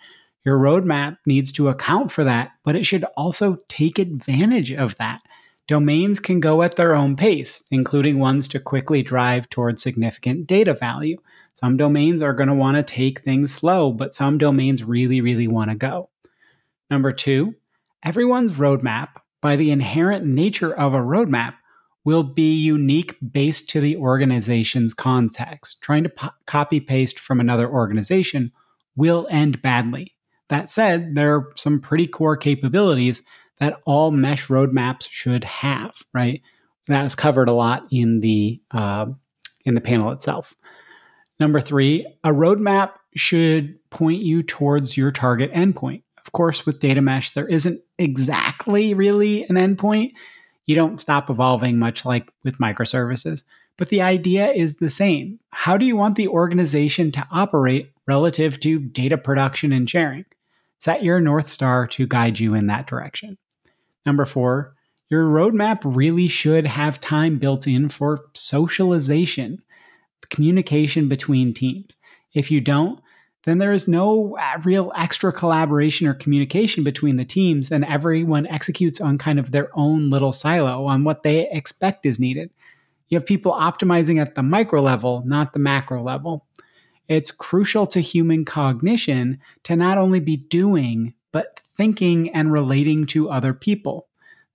Your 0.46 0.58
roadmap 0.58 1.18
needs 1.26 1.52
to 1.54 1.68
account 1.68 2.12
for 2.12 2.24
that, 2.24 2.52
but 2.64 2.78
it 2.78 2.86
should 2.86 3.04
also 3.18 3.58
take 3.68 4.00
advantage 4.00 4.72
of 4.72 4.96
that. 4.96 5.20
Domains 5.68 6.22
can 6.22 6.40
go 6.40 6.62
at 6.62 6.78
their 6.78 6.96
own 6.96 7.18
pace, 7.18 7.64
including 7.72 8.20
ones 8.20 8.48
to 8.48 8.60
quickly 8.60 9.04
drive 9.04 9.50
towards 9.50 9.84
significant 9.84 10.48
data 10.48 10.74
value. 10.74 11.18
Some 11.54 11.76
domains 11.76 12.22
are 12.22 12.34
going 12.34 12.50
to 12.50 12.56
want 12.56 12.78
to 12.78 12.84
take 12.84 13.20
things 13.20 13.54
slow, 13.54 13.92
but 13.92 14.16
some 14.16 14.38
domains 14.38 14.84
really, 14.84 15.20
really 15.20 15.48
want 15.50 15.70
to 15.70 15.76
go. 15.76 16.10
Number 16.90 17.12
two, 17.12 17.56
everyone's 18.04 18.54
roadmap, 18.54 19.10
by 19.42 19.56
the 19.56 19.72
inherent 19.72 20.26
nature 20.26 20.74
of 20.74 20.94
a 20.94 21.00
roadmap, 21.00 21.56
will 22.04 22.24
be 22.24 22.54
unique 22.56 23.16
based 23.32 23.70
to 23.70 23.80
the 23.80 23.98
organization's 23.98 24.94
context. 24.94 25.82
Trying 25.82 26.04
to 26.04 26.10
po- 26.10 26.30
copy 26.46 26.80
paste 26.80 27.20
from 27.20 27.40
another 27.40 27.70
organization 27.70 28.52
will 28.96 29.28
end 29.30 29.62
badly. 29.62 30.16
That 30.50 30.70
said, 30.70 31.16
there 31.16 31.36
are 31.36 31.52
some 31.56 31.80
pretty 31.80 32.08
core 32.08 32.38
capabilities 32.38 33.24
that 33.60 33.80
all 33.86 34.12
mesh 34.12 34.48
roadmaps 34.48 35.08
should 35.10 35.44
have, 35.44 35.96
right? 36.14 36.42
That 36.88 37.04
was 37.04 37.16
covered 37.16 37.48
a 37.48 37.54
lot 37.54 37.88
in 37.92 38.20
the 38.20 38.62
uh, 38.72 39.06
in 39.64 39.76
the 39.76 39.82
panel 39.82 40.12
itself. 40.12 40.56
Number 41.40 41.62
three, 41.62 42.06
a 42.24 42.32
roadmap 42.32 42.94
should 43.16 43.78
point 43.92 44.22
you 44.22 44.44
towards 44.44 44.98
your 44.98 45.12
target 45.12 45.54
endpoint. 45.54 46.04
Of 46.18 46.32
course, 46.32 46.66
with 46.66 46.80
data 46.80 47.02
mesh, 47.02 47.32
there 47.32 47.48
isn't 47.48 47.80
exactly 48.02 48.94
really 48.94 49.44
an 49.44 49.56
endpoint. 49.56 50.14
You 50.66 50.76
don't 50.76 51.02
stop 51.02 51.30
evolving 51.30 51.78
much 51.80 52.06
like 52.06 52.32
with 52.44 52.60
microservices, 52.60 53.44
but 53.78 53.90
the 53.90 54.02
idea 54.02 54.52
is 54.52 54.78
the 54.78 54.90
same. 54.90 55.40
How 55.50 55.78
do 55.78 55.86
you 55.86 55.96
want 55.96 56.16
the 56.16 56.28
organization 56.28 57.12
to 57.14 57.28
operate 57.32 57.92
relative 58.08 58.60
to 58.62 58.80
data 58.80 59.18
production 59.18 59.72
and 59.72 59.90
sharing? 59.90 60.26
Set 60.80 61.04
your 61.04 61.20
North 61.20 61.48
Star 61.48 61.88
to 61.88 62.08
guide 62.08 62.40
you 62.40 62.54
in 62.56 62.68
that 62.68 62.88
direction. 62.88 63.38
Number 64.06 64.26
four, 64.26 64.76
your 65.10 65.26
roadmap 65.26 65.82
really 65.84 66.28
should 66.28 66.66
have 66.66 67.00
time 67.00 67.38
built 67.38 67.68
in 67.68 67.90
for 67.90 68.26
socialization, 68.34 69.62
communication 70.30 71.10
between 71.10 71.54
teams. 71.54 71.96
If 72.34 72.50
you 72.50 72.62
don't, 72.62 73.00
then 73.44 73.58
there 73.58 73.74
is 73.74 73.88
no 73.88 74.38
uh, 74.40 74.62
real 74.64 74.92
extra 74.96 75.34
collaboration 75.34 76.08
or 76.08 76.14
communication 76.14 76.84
between 76.84 77.18
the 77.18 77.26
teams, 77.26 77.72
and 77.72 77.84
everyone 77.86 78.48
executes 78.48 79.02
on 79.02 79.18
kind 79.18 79.40
of 79.40 79.52
their 79.52 79.70
own 79.74 80.10
little 80.10 80.32
silo 80.32 80.86
on 80.86 81.04
what 81.04 81.24
they 81.24 81.50
expect 81.52 82.06
is 82.06 82.20
needed. 82.20 82.52
You 83.10 83.18
have 83.18 83.26
people 83.26 83.52
optimizing 83.52 84.20
at 84.22 84.36
the 84.36 84.44
micro 84.44 84.82
level, 84.82 85.24
not 85.26 85.54
the 85.54 85.60
macro 85.60 86.02
level 86.02 86.46
it's 87.12 87.30
crucial 87.30 87.86
to 87.88 88.00
human 88.00 88.46
cognition 88.46 89.42
to 89.64 89.76
not 89.76 89.98
only 89.98 90.22
be 90.22 90.38
doing, 90.38 91.14
but 91.34 91.60
thinking 91.76 92.30
and 92.30 92.54
relating 92.54 93.06
to 93.08 93.30
other 93.30 93.54
people. 93.54 94.08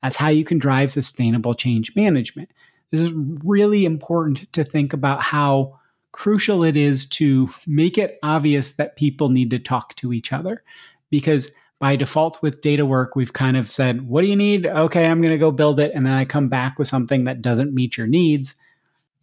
That's 0.02 0.16
how 0.16 0.28
you 0.30 0.42
can 0.42 0.58
drive 0.58 0.90
sustainable 0.90 1.52
change 1.52 1.94
management. 1.94 2.50
This 2.90 3.02
is 3.02 3.12
really 3.44 3.84
important 3.84 4.50
to 4.54 4.64
think 4.64 4.94
about 4.94 5.20
how 5.20 5.78
crucial 6.16 6.64
it 6.64 6.78
is 6.78 7.06
to 7.06 7.50
make 7.66 7.98
it 7.98 8.18
obvious 8.22 8.72
that 8.72 8.96
people 8.96 9.28
need 9.28 9.50
to 9.50 9.58
talk 9.58 9.94
to 9.96 10.14
each 10.14 10.32
other. 10.32 10.64
Because 11.10 11.52
by 11.78 11.94
default, 11.94 12.42
with 12.42 12.62
data 12.62 12.86
work, 12.86 13.14
we've 13.14 13.34
kind 13.34 13.54
of 13.54 13.70
said, 13.70 14.08
What 14.08 14.22
do 14.22 14.28
you 14.28 14.34
need? 14.34 14.66
Okay, 14.66 15.06
I'm 15.06 15.20
going 15.20 15.34
to 15.34 15.38
go 15.38 15.50
build 15.50 15.78
it. 15.78 15.92
And 15.94 16.06
then 16.06 16.14
I 16.14 16.24
come 16.24 16.48
back 16.48 16.78
with 16.78 16.88
something 16.88 17.24
that 17.24 17.42
doesn't 17.42 17.74
meet 17.74 17.98
your 17.98 18.06
needs, 18.06 18.54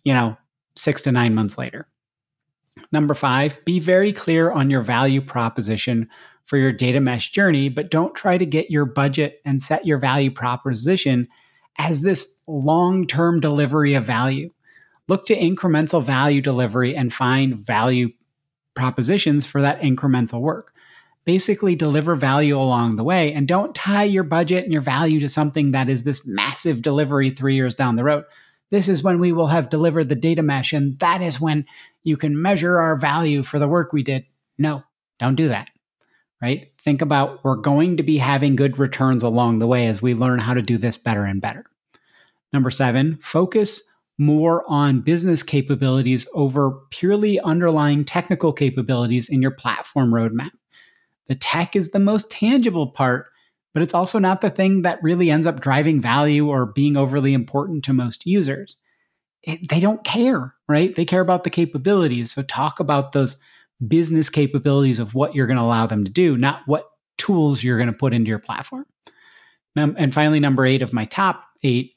you 0.03 0.13
know, 0.13 0.38
six 0.75 1.01
to 1.01 1.12
nine 1.12 1.34
months 1.34 1.58
later. 1.58 1.88
Number 2.91 3.15
five, 3.15 3.60
be 3.65 3.79
very 3.79 4.13
clear 4.13 4.51
on 4.51 4.69
your 4.69 4.84
value 4.84 5.19
proposition 5.19 6.08
for 6.45 6.58
your 6.58 6.71
data 6.71 7.01
mesh 7.01 7.32
journey, 7.32 7.69
but 7.69 7.89
don't 7.89 8.13
try 8.13 8.38
to 8.38 8.45
get 8.45 8.69
your 8.69 8.86
budget 8.86 9.41
and 9.45 9.63
set 9.63 9.88
your 9.88 9.97
value 9.97 10.29
proposition 10.29 11.27
as 11.79 12.03
this 12.03 12.39
long 12.45 13.08
term 13.08 13.39
delivery 13.39 13.95
of 13.95 14.03
value. 14.03 14.51
Look 15.08 15.26
to 15.28 15.36
incremental 15.36 16.04
value 16.04 16.42
delivery 16.42 16.96
and 16.96 17.13
find 17.13 17.56
value 17.56 18.10
propositions 18.76 19.46
for 19.46 19.62
that 19.62 19.82
incremental 19.82 20.42
work. 20.42 20.74
Basically, 21.26 21.76
deliver 21.76 22.16
value 22.16 22.58
along 22.58 22.96
the 22.96 23.04
way 23.04 23.34
and 23.34 23.48
don't 23.48 23.76
tie 23.76 24.04
your 24.04 24.24
budget 24.24 24.63
and 24.63 24.74
your 24.74 24.82
value 24.82 25.20
to 25.22 25.30
something 25.30 25.72
that 25.72 25.89
is 25.89 26.04
this 26.04 26.26
massive 26.26 26.82
delivery 26.82 27.30
three 27.30 27.56
years 27.56 27.76
down 27.76 27.96
the 27.96 28.04
road. 28.04 28.26
This 28.72 28.89
is 28.89 29.04
when 29.04 29.20
we 29.20 29.32
will 29.32 29.48
have 29.48 29.70
delivered 29.70 30.10
the 30.10 30.16
data 30.16 30.42
mesh, 30.42 30.74
and 30.74 30.98
that 31.00 31.22
is 31.22 31.39
when 31.39 31.66
you 32.04 32.18
can 32.18 32.42
measure 32.42 32.80
our 32.80 32.98
value 32.98 33.44
for 33.44 33.60
the 33.60 33.68
work 33.68 33.94
we 33.94 34.04
did. 34.04 34.26
No, 34.58 34.84
don't 35.20 35.36
do 35.36 35.50
that. 35.50 35.70
Right? 36.42 36.74
Think 36.82 37.02
about 37.02 37.44
we're 37.46 37.56
going 37.56 37.98
to 37.98 38.04
be 38.04 38.18
having 38.18 38.56
good 38.56 38.80
returns 38.80 39.24
along 39.24 39.60
the 39.60 39.68
way 39.68 39.88
as 39.88 40.02
we 40.02 40.13
learn 40.13 40.39
how 40.39 40.56
to 40.56 40.62
do 40.62 40.78
this 40.78 40.98
better 40.98 41.24
and 41.24 41.39
better. 41.39 41.66
Number 42.52 42.72
seven, 42.72 43.18
focus 43.18 43.92
more 44.17 44.63
on 44.67 45.02
business 45.02 45.43
capabilities 45.43 46.28
over 46.34 46.71
purely 46.91 47.39
underlying 47.39 48.06
technical 48.06 48.54
capabilities 48.54 49.30
in 49.30 49.41
your 49.41 49.52
platform 49.52 50.12
roadmap. 50.12 50.52
The 51.28 51.36
tech 51.36 51.76
is 51.76 51.91
the 51.91 51.99
most 51.99 52.30
tangible 52.30 52.88
part, 52.88 53.28
but 53.73 53.82
it's 53.82 53.93
also 53.93 54.19
not 54.19 54.41
the 54.41 54.49
thing 54.49 54.84
that 54.84 55.02
really 55.02 55.32
ends 55.32 55.47
up 55.47 55.62
driving 55.62 55.99
value 56.02 56.47
or 56.47 56.67
being 56.67 56.95
overly 56.95 57.34
important 57.34 57.84
to 57.86 57.93
most 57.93 58.26
users 58.26 58.78
it, 59.43 59.67
they 59.69 59.80
don't 59.80 60.04
care, 60.04 60.56
right? 60.67 60.95
They 60.95 61.06
care 61.06 61.21
about 61.21 61.43
the 61.43 61.49
capabilities. 61.49 62.32
So 62.32 62.41
talk 62.43 62.80
about 62.80 63.12
those 63.12 63.41
business 63.86 64.30
capabilities 64.30 64.99
of 64.99 65.13
what 65.13 65.36
you're 65.36 65.47
going 65.47 65.58
to 65.58 65.63
allow 65.63 65.86
them 65.86 66.06
to 66.06 66.12
do, 66.12 66.38
not 66.38 66.62
what 66.65 66.89
tools 67.17 67.63
you're 67.63 67.78
going 67.78 67.91
to 67.91 67.93
put 67.93 68.13
into 68.13 68.30
your 68.30 68.39
platform. 68.39 68.86
and 69.76 70.13
finally, 70.13 70.39
number 70.39 70.65
eight 70.65 70.82
of 70.82 70.93
my 70.93 71.06
top 71.06 71.43
eight, 71.63 71.93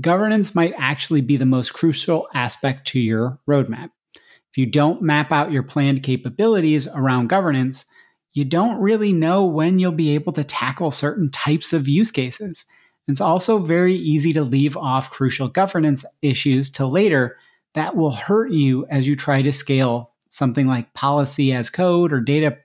governance 0.00 0.54
might 0.54 0.74
actually 0.76 1.20
be 1.20 1.36
the 1.36 1.46
most 1.46 1.72
crucial 1.72 2.28
aspect 2.34 2.86
to 2.88 3.00
your 3.00 3.38
roadmap. 3.48 3.90
If 4.14 4.58
you 4.58 4.66
don't 4.66 5.02
map 5.02 5.32
out 5.32 5.52
your 5.52 5.62
planned 5.62 6.02
capabilities 6.02 6.86
around 6.86 7.28
governance, 7.28 7.86
you 8.34 8.44
don't 8.44 8.80
really 8.80 9.12
know 9.12 9.44
when 9.44 9.78
you'll 9.78 9.92
be 9.92 10.14
able 10.14 10.32
to 10.32 10.44
tackle 10.44 10.90
certain 10.90 11.30
types 11.30 11.72
of 11.72 11.88
use 11.88 12.10
cases. 12.10 12.64
It's 13.06 13.20
also 13.20 13.58
very 13.58 13.94
easy 13.94 14.32
to 14.32 14.42
leave 14.42 14.76
off 14.76 15.10
crucial 15.10 15.48
governance 15.48 16.04
issues 16.22 16.70
till 16.70 16.90
later 16.90 17.36
that 17.74 17.96
will 17.96 18.12
hurt 18.12 18.50
you 18.50 18.86
as 18.86 19.06
you 19.06 19.16
try 19.16 19.42
to 19.42 19.52
scale 19.52 20.12
something 20.30 20.66
like 20.66 20.94
policy 20.94 21.52
as 21.52 21.70
code 21.70 22.12
or 22.12 22.20
data 22.20 22.56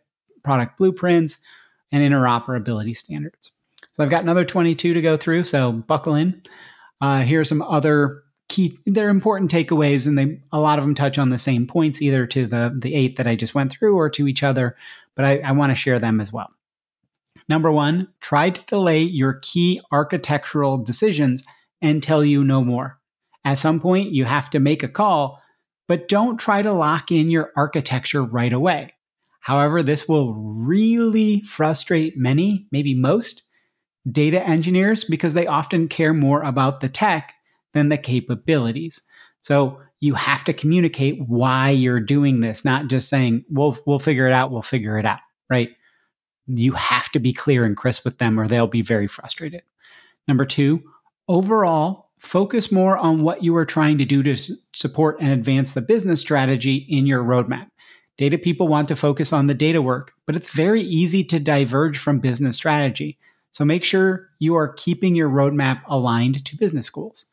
product 0.44 0.78
blueprints 0.78 1.44
and 1.92 2.02
interoperability 2.04 2.96
standards. 2.96 3.52
So 3.94 4.04
I've 4.04 4.10
got 4.10 4.24
another 4.24 4.46
22 4.46 4.94
to 4.94 5.02
go 5.02 5.18
through, 5.18 5.44
so 5.44 5.72
buckle 5.72 6.16
in. 6.16 6.42
Uh, 7.02 7.22
here 7.22 7.42
are 7.42 7.46
some 7.46 7.62
other 7.62 8.24
key, 8.50 8.78
they're 8.86 9.10
important 9.10 9.52
takeaways, 9.52 10.06
and 10.06 10.18
they 10.18 10.42
a 10.52 10.60
lot 10.60 10.80
of 10.80 10.86
them 10.86 10.96
touch 10.96 11.18
on 11.18 11.30
the 11.30 11.38
same 11.38 11.66
points, 11.66 12.02
either 12.02 12.26
to 12.28 12.46
the 12.46 12.76
the 12.78 12.94
eight 12.94 13.16
that 13.18 13.28
I 13.28 13.36
just 13.36 13.56
went 13.56 13.72
through 13.72 13.96
or 13.96 14.10
to 14.12 14.28
each 14.28 14.44
other, 14.44 14.76
but 15.16 15.26
I, 15.26 15.38
I 15.40 15.52
want 15.54 15.72
to 15.72 15.76
share 15.76 16.00
them 16.00 16.20
as 16.20 16.34
well. 16.34 16.50
Number 17.48 17.72
one, 17.72 18.10
try 18.22 18.52
to 18.52 18.66
delay 18.66 19.02
your 19.02 19.40
key 19.42 19.82
architectural 19.92 20.78
decisions 20.78 21.44
until 21.82 22.24
you 22.24 22.44
know 22.44 22.64
more. 22.64 23.00
At 23.44 23.58
some 23.58 23.80
point, 23.80 24.12
you 24.12 24.26
have 24.26 24.50
to 24.52 24.60
make 24.60 24.84
a 24.84 24.88
call, 24.88 25.42
but 25.88 26.08
don't 26.08 26.38
try 26.38 26.62
to 26.62 26.74
lock 26.74 27.12
in 27.12 27.32
your 27.32 27.52
architecture 27.56 28.24
right 28.24 28.54
away. 28.54 28.94
However, 29.40 29.82
this 29.82 30.08
will 30.08 30.34
really 30.36 31.42
frustrate 31.42 32.18
many, 32.18 32.68
maybe 32.72 32.94
most, 32.94 33.44
data 34.12 34.42
engineers 34.46 35.04
because 35.04 35.34
they 35.34 35.48
often 35.48 35.88
care 35.88 36.14
more 36.14 36.42
about 36.44 36.80
the 36.80 36.90
tech 36.90 37.34
than 37.74 37.90
the 37.90 37.98
capabilities. 37.98 39.02
So 39.42 39.80
you 40.00 40.14
have 40.16 40.44
to 40.46 40.54
communicate 40.54 41.22
why 41.28 41.70
you're 41.70 42.00
doing 42.00 42.40
this, 42.40 42.64
not 42.64 42.88
just 42.88 43.10
saying, 43.10 43.46
we'll, 43.50 43.78
we'll 43.86 44.00
figure 44.00 44.28
it 44.28 44.34
out, 44.34 44.52
we'll 44.52 44.62
figure 44.62 44.98
it 44.98 45.06
out, 45.06 45.20
right? 45.50 45.70
you 46.50 46.74
have 46.74 47.10
to 47.10 47.20
be 47.20 47.32
clear 47.32 47.64
and 47.64 47.78
crisp 47.78 48.06
with 48.06 48.18
them 48.18 48.40
or 48.40 48.48
they'll 48.48 48.68
be 48.68 48.82
very 48.82 49.08
frustrated. 49.08 49.62
Number 50.28 50.46
two, 50.46 50.82
overall, 51.28 52.10
focus 52.18 52.72
more 52.72 52.98
on 52.98 53.22
what 53.22 53.44
you 53.44 53.56
are 53.56 53.66
trying 53.66 53.98
to 54.00 54.06
do 54.06 54.24
to 54.24 54.36
support 54.74 55.18
and 55.20 55.32
advance 55.32 55.74
the 55.74 55.82
business 55.82 56.20
strategy 56.20 56.86
in 56.90 57.06
your 57.06 57.24
roadmap. 57.24 57.68
Data 58.18 58.38
people 58.38 58.68
want 58.68 58.88
to 58.90 58.96
focus 58.96 59.32
on 59.32 59.48
the 59.48 59.54
data 59.54 59.82
work, 59.82 60.14
but 60.26 60.36
it's 60.36 60.52
very 60.52 60.82
easy 60.82 61.24
to 61.24 61.40
diverge 61.40 61.98
from 61.98 62.20
business 62.20 62.58
strategy. 62.58 63.18
So 63.60 63.66
make 63.66 63.84
sure 63.84 64.30
you 64.40 64.56
are 64.56 64.72
keeping 64.72 65.16
your 65.16 65.30
roadmap 65.30 65.82
aligned 65.88 66.46
to 66.46 66.56
business 66.56 66.90
goals. 66.90 67.26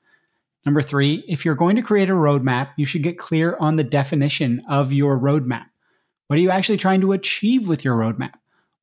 Number 0.64 0.82
three, 0.82 1.24
if 1.28 1.44
you're 1.44 1.54
going 1.54 1.76
to 1.76 1.82
create 1.82 2.10
a 2.10 2.14
roadmap, 2.14 2.70
you 2.76 2.84
should 2.84 3.04
get 3.04 3.16
clear 3.16 3.56
on 3.60 3.76
the 3.76 3.84
definition 3.84 4.60
of 4.68 4.92
your 4.92 5.16
roadmap. 5.16 5.66
What 6.26 6.36
are 6.36 6.42
you 6.42 6.50
actually 6.50 6.78
trying 6.78 7.00
to 7.02 7.12
achieve 7.12 7.68
with 7.68 7.84
your 7.84 7.96
roadmap? 7.96 8.32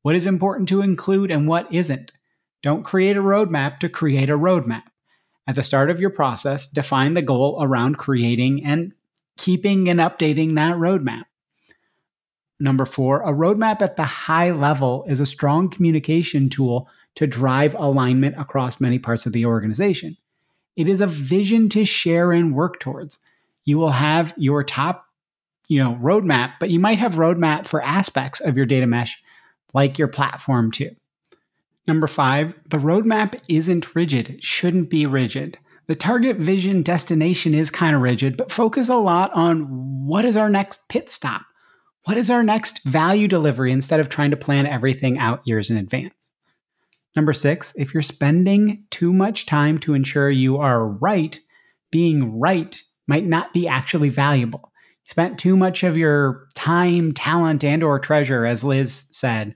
what 0.04 0.16
is 0.16 0.26
important 0.26 0.70
to 0.70 0.82
include 0.82 1.32
and 1.32 1.46
what 1.46 1.70
isn't. 1.74 2.14
Don't 2.62 2.86
create 2.86 3.18
a 3.18 3.22
roadmap 3.22 3.80
to 3.80 3.90
create 3.90 4.30
a 4.30 4.38
roadmap. 4.38 4.84
At 5.46 5.56
the 5.56 5.64
start 5.64 5.90
of 5.90 6.00
your 6.00 6.12
process, 6.12 6.66
define 6.66 7.14
the 7.14 7.22
goal 7.22 7.58
around 7.60 7.98
creating 7.98 8.64
and 8.64 8.94
keeping 9.36 9.90
and 9.90 10.00
updating 10.00 10.56
that 10.56 10.78
roadmap. 10.78 11.24
Number 12.58 12.86
four, 12.86 13.22
a 13.24 13.34
roadmap 13.34 13.82
at 13.82 13.98
the 13.98 14.04
high 14.06 14.52
level 14.52 15.04
is 15.10 15.20
a 15.20 15.26
strong 15.26 15.70
communication 15.70 16.50
tool 16.50 16.88
to 17.16 17.28
drive 17.28 17.76
alignment 17.76 18.40
across 18.40 18.82
many 18.82 19.00
parts 19.00 19.26
of 19.26 19.34
the 19.34 19.46
organization. 19.46 20.18
It 20.76 20.88
is 20.88 21.02
a 21.02 21.08
vision 21.08 21.70
to 21.70 21.86
share 21.86 22.32
and 22.32 22.56
work 22.56 22.80
towards. 22.80 23.20
You 23.66 23.78
will 23.78 23.92
have 23.92 24.34
your 24.38 24.64
top, 24.64 25.06
you 25.68 25.84
know, 25.84 25.96
roadmap, 26.02 26.54
but 26.60 26.70
you 26.70 26.80
might 26.80 26.98
have 26.98 27.16
roadmap 27.16 27.68
for 27.68 27.82
aspects 27.84 28.40
of 28.40 28.58
your 28.58 28.66
data 28.66 28.88
mesh, 28.88 29.22
like 29.74 29.98
your 29.98 30.08
platform 30.08 30.72
too. 30.72 30.96
Number 31.88 32.08
five, 32.08 32.56
the 32.70 32.78
roadmap 32.78 33.42
isn't 33.50 33.96
rigid, 33.96 34.44
shouldn't 34.44 34.90
be 34.90 35.06
rigid. 35.06 35.58
The 35.88 35.96
target 35.96 36.38
vision 36.38 36.82
destination 36.82 37.54
is 37.54 37.70
kind 37.70 37.96
of 37.96 38.02
rigid, 38.02 38.38
but 38.38 38.52
focus 38.52 38.88
a 38.88 38.96
lot 38.96 39.34
on 39.34 40.06
what 40.08 40.24
is 40.24 40.38
our 40.38 40.50
next 40.50 40.88
pit 40.88 41.10
stop? 41.10 41.42
What 42.06 42.18
is 42.18 42.30
our 42.30 42.44
next 42.44 42.84
value 42.84 43.28
delivery 43.28 43.72
instead 43.72 44.00
of 44.00 44.10
trying 44.10 44.32
to 44.32 44.38
plan 44.38 44.66
everything 44.66 45.18
out 45.18 45.46
years 45.46 45.70
in 45.70 45.78
advance? 45.78 46.14
Number 47.16 47.34
six, 47.34 47.74
if 47.76 47.94
you're 47.94 48.02
spending 48.02 48.86
too 48.90 49.14
much 49.14 49.46
time 49.46 49.78
to 49.80 49.94
ensure 49.94 50.30
you 50.32 50.58
are 50.58 50.88
right, 50.88 51.40
being 51.92 52.40
right 52.40 52.82
might 53.08 53.26
not 53.26 53.54
be 53.54 53.68
actually 53.68 54.10
valuable. 54.10 54.72
You 55.06 55.10
spent 55.10 55.38
too 55.38 55.56
much 55.56 55.84
of 55.84 55.98
your 55.98 56.48
time, 56.56 57.12
talent, 57.14 57.64
and 57.64 57.84
or 57.84 58.00
treasure, 58.00 58.46
as 58.46 58.64
Liz 58.64 59.04
said, 59.12 59.56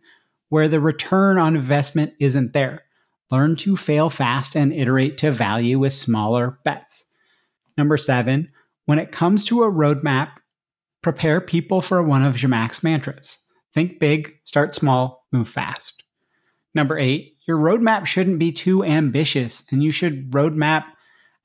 where 0.50 0.68
the 0.68 0.80
return 0.80 1.38
on 1.38 1.56
investment 1.56 2.14
isn't 2.20 2.54
there. 2.54 2.84
Learn 3.32 3.56
to 3.58 3.76
fail 3.76 4.10
fast 4.10 4.56
and 4.56 4.72
iterate 4.72 5.18
to 5.18 5.32
value 5.32 5.80
with 5.80 5.94
smaller 5.94 6.60
bets. 6.64 7.06
Number 7.78 7.98
seven, 7.98 8.52
when 8.86 9.00
it 9.00 9.12
comes 9.12 9.44
to 9.46 9.64
a 9.64 9.72
roadmap, 9.72 10.32
prepare 11.02 11.42
people 11.42 11.82
for 11.82 12.02
one 12.04 12.24
of 12.24 12.36
Zhamak's 12.36 12.84
mantras. 12.84 13.40
Think 13.74 14.00
big, 14.00 14.34
start 14.44 14.76
small, 14.76 15.26
move 15.32 15.50
fast. 15.50 16.04
Number 16.74 16.98
eight, 16.98 17.37
your 17.48 17.58
roadmap 17.58 18.06
shouldn't 18.06 18.40
be 18.40 18.52
too 18.52 18.84
ambitious 18.84 19.64
and 19.72 19.82
you 19.82 19.92
should 19.92 20.32
roadmap 20.32 20.86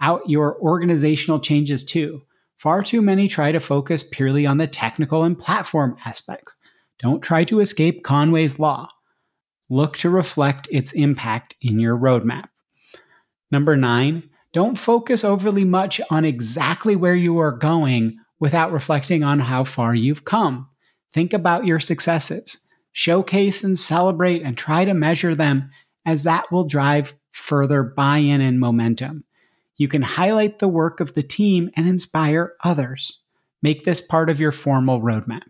out 0.00 0.28
your 0.28 0.60
organizational 0.60 1.38
changes 1.38 1.84
too. 1.84 2.22
Far 2.56 2.82
too 2.82 3.00
many 3.00 3.28
try 3.28 3.52
to 3.52 3.60
focus 3.60 4.02
purely 4.02 4.44
on 4.44 4.58
the 4.58 4.66
technical 4.66 5.22
and 5.22 5.38
platform 5.38 5.96
aspects. 6.04 6.56
Don't 7.00 7.22
try 7.22 7.44
to 7.44 7.60
escape 7.60 8.04
Conway's 8.04 8.58
Law. 8.58 8.88
Look 9.70 9.96
to 9.98 10.10
reflect 10.10 10.68
its 10.70 10.92
impact 10.92 11.56
in 11.60 11.78
your 11.78 11.96
roadmap. 11.96 12.48
Number 13.50 13.76
nine, 13.76 14.28
don't 14.52 14.76
focus 14.76 15.24
overly 15.24 15.64
much 15.64 16.00
on 16.10 16.24
exactly 16.24 16.94
where 16.94 17.14
you 17.14 17.38
are 17.38 17.52
going 17.52 18.18
without 18.38 18.72
reflecting 18.72 19.22
on 19.22 19.38
how 19.38 19.64
far 19.64 19.94
you've 19.94 20.24
come. 20.24 20.68
Think 21.12 21.32
about 21.32 21.64
your 21.64 21.80
successes, 21.80 22.58
showcase 22.92 23.64
and 23.64 23.78
celebrate, 23.78 24.42
and 24.42 24.56
try 24.56 24.84
to 24.84 24.94
measure 24.94 25.34
them, 25.34 25.70
as 26.04 26.24
that 26.24 26.50
will 26.50 26.64
drive 26.64 27.14
further 27.30 27.82
buy 27.82 28.18
in 28.18 28.40
and 28.40 28.60
momentum. 28.60 29.24
You 29.76 29.88
can 29.88 30.02
highlight 30.02 30.58
the 30.58 30.68
work 30.68 31.00
of 31.00 31.14
the 31.14 31.22
team 31.22 31.70
and 31.76 31.88
inspire 31.88 32.54
others. 32.62 33.20
Make 33.62 33.84
this 33.84 34.00
part 34.00 34.30
of 34.30 34.40
your 34.40 34.52
formal 34.52 35.00
roadmap. 35.00 35.42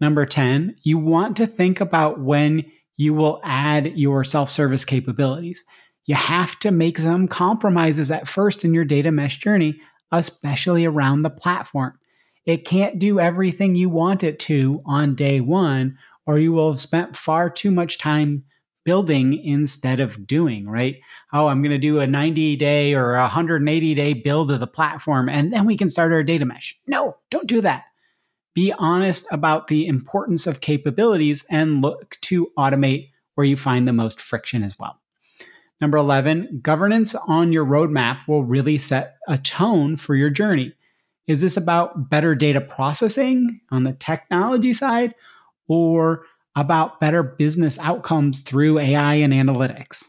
Number 0.00 0.26
10, 0.26 0.76
you 0.82 0.98
want 0.98 1.36
to 1.38 1.46
think 1.46 1.80
about 1.80 2.20
when 2.20 2.64
you 2.96 3.14
will 3.14 3.40
add 3.42 3.96
your 3.96 4.24
self 4.24 4.50
service 4.50 4.84
capabilities. 4.84 5.64
You 6.06 6.14
have 6.14 6.58
to 6.60 6.70
make 6.70 6.98
some 6.98 7.28
compromises 7.28 8.10
at 8.10 8.28
first 8.28 8.64
in 8.64 8.74
your 8.74 8.84
data 8.84 9.10
mesh 9.10 9.38
journey, 9.38 9.80
especially 10.12 10.84
around 10.84 11.22
the 11.22 11.30
platform. 11.30 11.98
It 12.44 12.66
can't 12.66 12.98
do 12.98 13.18
everything 13.18 13.74
you 13.74 13.88
want 13.88 14.22
it 14.22 14.38
to 14.40 14.82
on 14.84 15.14
day 15.14 15.40
one, 15.40 15.96
or 16.26 16.38
you 16.38 16.52
will 16.52 16.70
have 16.70 16.80
spent 16.80 17.16
far 17.16 17.48
too 17.48 17.70
much 17.70 17.98
time 17.98 18.44
building 18.84 19.42
instead 19.44 20.00
of 20.00 20.26
doing, 20.26 20.68
right? 20.68 20.96
Oh, 21.32 21.46
I'm 21.46 21.62
going 21.62 21.72
to 21.72 21.78
do 21.78 22.00
a 22.00 22.06
90 22.06 22.56
day 22.56 22.94
or 22.94 23.14
a 23.14 23.22
180 23.22 23.94
day 23.94 24.14
build 24.14 24.50
of 24.50 24.60
the 24.60 24.66
platform, 24.66 25.28
and 25.28 25.52
then 25.52 25.64
we 25.64 25.76
can 25.76 25.88
start 25.88 26.12
our 26.12 26.22
data 26.22 26.44
mesh. 26.44 26.78
No, 26.86 27.16
don't 27.30 27.46
do 27.46 27.60
that 27.62 27.84
be 28.54 28.72
honest 28.78 29.26
about 29.32 29.66
the 29.66 29.86
importance 29.86 30.46
of 30.46 30.60
capabilities 30.60 31.44
and 31.50 31.82
look 31.82 32.16
to 32.22 32.50
automate 32.56 33.10
where 33.34 33.44
you 33.44 33.56
find 33.56 33.86
the 33.86 33.92
most 33.92 34.20
friction 34.20 34.62
as 34.62 34.78
well. 34.78 35.00
Number 35.80 35.98
11, 35.98 36.60
governance 36.62 37.16
on 37.26 37.52
your 37.52 37.66
roadmap 37.66 38.20
will 38.28 38.44
really 38.44 38.78
set 38.78 39.16
a 39.28 39.36
tone 39.36 39.96
for 39.96 40.14
your 40.14 40.30
journey. 40.30 40.72
Is 41.26 41.40
this 41.40 41.56
about 41.56 42.08
better 42.08 42.34
data 42.34 42.60
processing 42.60 43.60
on 43.70 43.82
the 43.82 43.92
technology 43.92 44.72
side 44.72 45.14
or 45.66 46.24
about 46.56 47.00
better 47.00 47.22
business 47.22 47.78
outcomes 47.78 48.40
through 48.40 48.78
AI 48.78 49.14
and 49.14 49.32
analytics? 49.32 50.04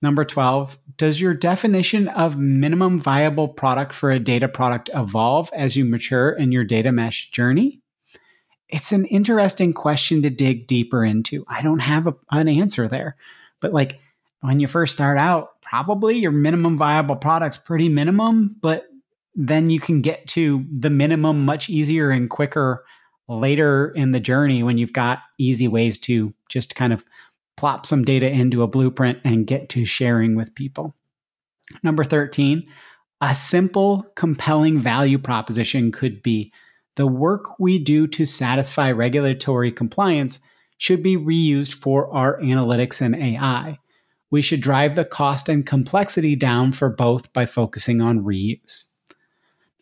Number 0.00 0.24
12, 0.24 0.78
does 0.96 1.20
your 1.20 1.34
definition 1.34 2.08
of 2.08 2.38
minimum 2.38 2.98
viable 2.98 3.48
product 3.48 3.92
for 3.92 4.10
a 4.10 4.20
data 4.20 4.48
product 4.48 4.90
evolve 4.94 5.50
as 5.52 5.76
you 5.76 5.84
mature 5.84 6.30
in 6.30 6.52
your 6.52 6.64
data 6.64 6.92
mesh 6.92 7.30
journey? 7.30 7.80
It's 8.68 8.92
an 8.92 9.06
interesting 9.06 9.72
question 9.72 10.22
to 10.22 10.30
dig 10.30 10.66
deeper 10.66 11.04
into. 11.04 11.44
I 11.48 11.62
don't 11.62 11.80
have 11.80 12.06
a, 12.06 12.14
an 12.30 12.48
answer 12.48 12.86
there. 12.86 13.16
But 13.60 13.72
like 13.72 13.98
when 14.40 14.60
you 14.60 14.68
first 14.68 14.94
start 14.94 15.18
out, 15.18 15.60
probably 15.62 16.16
your 16.16 16.30
minimum 16.30 16.76
viable 16.76 17.16
product's 17.16 17.56
pretty 17.56 17.88
minimum, 17.88 18.56
but 18.60 18.86
then 19.34 19.68
you 19.70 19.80
can 19.80 20.00
get 20.00 20.26
to 20.28 20.64
the 20.70 20.90
minimum 20.90 21.44
much 21.44 21.68
easier 21.68 22.10
and 22.10 22.30
quicker 22.30 22.84
later 23.28 23.90
in 23.90 24.10
the 24.10 24.20
journey 24.20 24.62
when 24.62 24.78
you've 24.78 24.92
got 24.92 25.20
easy 25.38 25.68
ways 25.68 25.98
to 25.98 26.32
just 26.48 26.74
kind 26.74 26.92
of 26.92 27.04
plop 27.56 27.84
some 27.86 28.04
data 28.04 28.28
into 28.28 28.62
a 28.62 28.68
blueprint 28.68 29.18
and 29.24 29.46
get 29.46 29.68
to 29.68 29.84
sharing 29.84 30.34
with 30.34 30.54
people. 30.54 30.94
Number 31.82 32.04
13, 32.04 32.66
a 33.20 33.34
simple, 33.34 34.06
compelling 34.14 34.78
value 34.78 35.18
proposition 35.18 35.92
could 35.92 36.22
be 36.22 36.52
the 36.96 37.06
work 37.06 37.58
we 37.58 37.78
do 37.78 38.06
to 38.08 38.24
satisfy 38.24 38.90
regulatory 38.90 39.70
compliance 39.70 40.40
should 40.78 41.02
be 41.02 41.16
reused 41.16 41.74
for 41.74 42.12
our 42.12 42.40
analytics 42.40 43.00
and 43.00 43.14
AI. 43.14 43.78
We 44.30 44.42
should 44.42 44.60
drive 44.60 44.94
the 44.94 45.04
cost 45.04 45.48
and 45.48 45.66
complexity 45.66 46.36
down 46.36 46.72
for 46.72 46.88
both 46.88 47.32
by 47.32 47.46
focusing 47.46 48.00
on 48.00 48.20
reuse. 48.20 48.84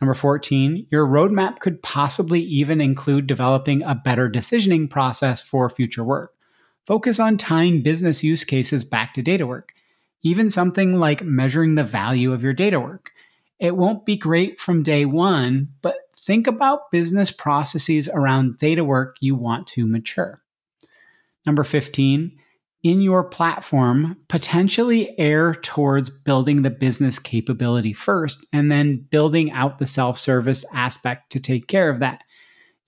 Number 0.00 0.14
14, 0.14 0.86
your 0.90 1.06
roadmap 1.06 1.60
could 1.60 1.82
possibly 1.82 2.40
even 2.40 2.80
include 2.80 3.26
developing 3.26 3.82
a 3.82 3.94
better 3.94 4.28
decisioning 4.28 4.90
process 4.90 5.40
for 5.40 5.70
future 5.70 6.04
work. 6.04 6.34
Focus 6.86 7.18
on 7.18 7.38
tying 7.38 7.82
business 7.82 8.22
use 8.22 8.44
cases 8.44 8.84
back 8.84 9.14
to 9.14 9.22
data 9.22 9.46
work, 9.46 9.72
even 10.22 10.50
something 10.50 10.98
like 10.98 11.24
measuring 11.24 11.74
the 11.74 11.84
value 11.84 12.32
of 12.32 12.42
your 12.42 12.52
data 12.52 12.78
work. 12.78 13.10
It 13.58 13.76
won't 13.76 14.04
be 14.04 14.16
great 14.16 14.60
from 14.60 14.82
day 14.82 15.06
one, 15.06 15.68
but 15.80 15.96
think 16.16 16.46
about 16.46 16.90
business 16.92 17.30
processes 17.30 18.08
around 18.12 18.58
data 18.58 18.84
work 18.84 19.16
you 19.20 19.34
want 19.34 19.66
to 19.68 19.86
mature. 19.86 20.42
Number 21.46 21.64
15, 21.64 22.38
in 22.82 23.00
your 23.00 23.24
platform, 23.24 24.16
potentially 24.28 25.18
err 25.18 25.54
towards 25.54 26.08
building 26.10 26.62
the 26.62 26.70
business 26.70 27.18
capability 27.18 27.92
first 27.92 28.46
and 28.52 28.70
then 28.70 29.06
building 29.10 29.50
out 29.50 29.78
the 29.78 29.86
self 29.86 30.18
service 30.18 30.64
aspect 30.74 31.32
to 31.32 31.40
take 31.40 31.66
care 31.66 31.90
of 31.90 32.00
that 32.00 32.22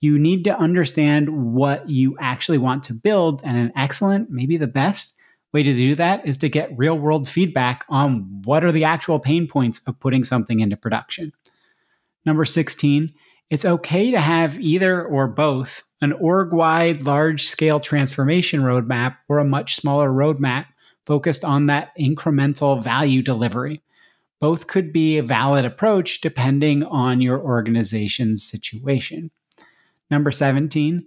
you 0.01 0.17
need 0.17 0.45
to 0.45 0.57
understand 0.57 1.53
what 1.53 1.89
you 1.89 2.15
actually 2.19 2.57
want 2.57 2.83
to 2.83 2.93
build. 2.93 3.41
And 3.43 3.57
an 3.57 3.71
excellent, 3.75 4.29
maybe 4.29 4.57
the 4.57 4.67
best 4.67 5.13
way 5.51 5.63
to 5.63 5.73
do 5.73 5.95
that 5.95 6.25
is 6.27 6.37
to 6.37 6.49
get 6.49 6.77
real 6.77 6.97
world 6.97 7.27
feedback 7.27 7.83
on 7.89 8.41
what 8.45 8.63
are 8.63 8.71
the 8.71 8.83
actual 8.83 9.19
pain 9.19 9.47
points 9.47 9.81
of 9.87 9.99
putting 9.99 10.23
something 10.23 10.59
into 10.59 10.77
production. 10.77 11.33
Number 12.25 12.45
16, 12.45 13.13
it's 13.49 13.65
okay 13.65 14.11
to 14.11 14.19
have 14.19 14.59
either 14.59 15.03
or 15.03 15.27
both 15.27 15.83
an 16.01 16.13
org 16.13 16.53
wide 16.53 17.01
large 17.03 17.45
scale 17.45 17.79
transformation 17.79 18.61
roadmap 18.61 19.17
or 19.27 19.39
a 19.39 19.45
much 19.45 19.75
smaller 19.75 20.09
roadmap 20.09 20.65
focused 21.05 21.43
on 21.43 21.65
that 21.65 21.91
incremental 21.99 22.81
value 22.81 23.21
delivery. 23.21 23.81
Both 24.39 24.67
could 24.67 24.93
be 24.93 25.17
a 25.17 25.23
valid 25.23 25.65
approach 25.65 26.21
depending 26.21 26.83
on 26.83 27.21
your 27.21 27.39
organization's 27.39 28.43
situation. 28.43 29.31
Number 30.09 30.31
17, 30.31 31.05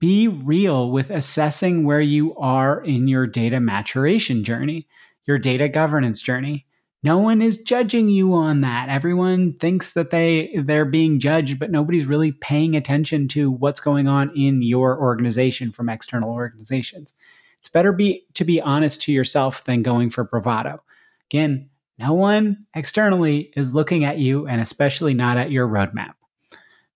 be 0.00 0.28
real 0.28 0.90
with 0.90 1.10
assessing 1.10 1.84
where 1.84 2.00
you 2.00 2.34
are 2.36 2.82
in 2.82 3.06
your 3.06 3.26
data 3.26 3.60
maturation 3.60 4.44
journey, 4.44 4.86
your 5.26 5.38
data 5.38 5.68
governance 5.68 6.22
journey. 6.22 6.64
No 7.02 7.16
one 7.16 7.40
is 7.40 7.62
judging 7.62 8.10
you 8.10 8.34
on 8.34 8.60
that. 8.60 8.90
Everyone 8.90 9.54
thinks 9.54 9.94
that 9.94 10.10
they 10.10 10.54
they're 10.64 10.84
being 10.84 11.18
judged, 11.18 11.58
but 11.58 11.70
nobody's 11.70 12.06
really 12.06 12.32
paying 12.32 12.76
attention 12.76 13.26
to 13.28 13.50
what's 13.50 13.80
going 13.80 14.06
on 14.06 14.30
in 14.36 14.60
your 14.60 15.00
organization 15.00 15.72
from 15.72 15.88
external 15.88 16.30
organizations. 16.30 17.14
It's 17.58 17.70
better 17.70 17.92
be 17.92 18.26
to 18.34 18.44
be 18.44 18.60
honest 18.60 19.00
to 19.02 19.12
yourself 19.12 19.64
than 19.64 19.82
going 19.82 20.10
for 20.10 20.24
bravado. 20.24 20.82
Again, 21.28 21.70
no 21.98 22.12
one 22.12 22.66
externally 22.74 23.52
is 23.56 23.74
looking 23.74 24.04
at 24.04 24.18
you 24.18 24.46
and 24.46 24.60
especially 24.60 25.14
not 25.14 25.38
at 25.38 25.50
your 25.50 25.68
roadmap. 25.68 26.14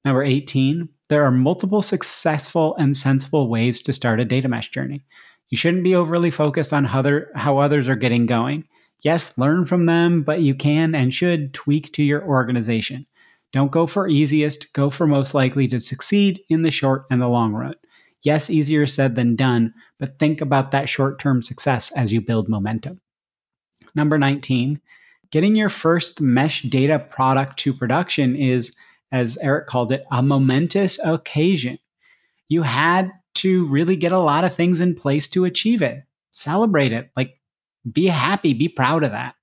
Number 0.04 0.22
18, 0.22 0.88
there 1.08 1.24
are 1.24 1.30
multiple 1.30 1.82
successful 1.82 2.76
and 2.76 2.96
sensible 2.96 3.48
ways 3.48 3.80
to 3.82 3.92
start 3.92 4.20
a 4.20 4.24
data 4.24 4.48
mesh 4.48 4.70
journey. 4.70 5.04
You 5.48 5.56
shouldn't 5.56 5.84
be 5.84 5.94
overly 5.94 6.30
focused 6.30 6.72
on 6.72 6.84
how, 6.84 6.98
other, 7.00 7.30
how 7.34 7.58
others 7.58 7.88
are 7.88 7.96
getting 7.96 8.26
going. 8.26 8.64
Yes, 9.02 9.36
learn 9.36 9.64
from 9.64 9.86
them, 9.86 10.22
but 10.22 10.40
you 10.40 10.54
can 10.54 10.94
and 10.94 11.12
should 11.12 11.52
tweak 11.52 11.92
to 11.92 12.02
your 12.02 12.24
organization. 12.24 13.06
Don't 13.52 13.70
go 13.70 13.86
for 13.86 14.08
easiest, 14.08 14.72
go 14.72 14.90
for 14.90 15.06
most 15.06 15.34
likely 15.34 15.68
to 15.68 15.80
succeed 15.80 16.40
in 16.48 16.62
the 16.62 16.70
short 16.70 17.04
and 17.10 17.20
the 17.20 17.28
long 17.28 17.52
run. 17.52 17.74
Yes, 18.22 18.48
easier 18.48 18.86
said 18.86 19.14
than 19.14 19.36
done, 19.36 19.74
but 19.98 20.18
think 20.18 20.40
about 20.40 20.70
that 20.70 20.88
short 20.88 21.18
term 21.18 21.42
success 21.42 21.92
as 21.92 22.12
you 22.12 22.20
build 22.20 22.48
momentum. 22.48 23.00
Number 23.94 24.18
19, 24.18 24.80
getting 25.30 25.54
your 25.54 25.68
first 25.68 26.20
mesh 26.20 26.62
data 26.62 26.98
product 26.98 27.58
to 27.60 27.74
production 27.74 28.34
is, 28.34 28.74
as 29.12 29.38
Eric 29.38 29.66
called 29.66 29.92
it, 29.92 30.04
a 30.10 30.22
momentous 30.22 30.98
occasion. 31.04 31.78
You 32.48 32.62
had 32.62 33.12
to 33.34 33.66
really 33.66 33.96
get 33.96 34.12
a 34.12 34.18
lot 34.18 34.44
of 34.44 34.54
things 34.54 34.80
in 34.80 34.94
place 34.94 35.28
to 35.28 35.44
achieve 35.44 35.82
it. 35.82 36.02
Celebrate 36.30 36.92
it. 36.92 37.10
Like, 37.16 37.38
be 37.90 38.06
happy, 38.06 38.54
be 38.54 38.68
proud 38.68 39.04
of 39.04 39.10
that. 39.10 39.34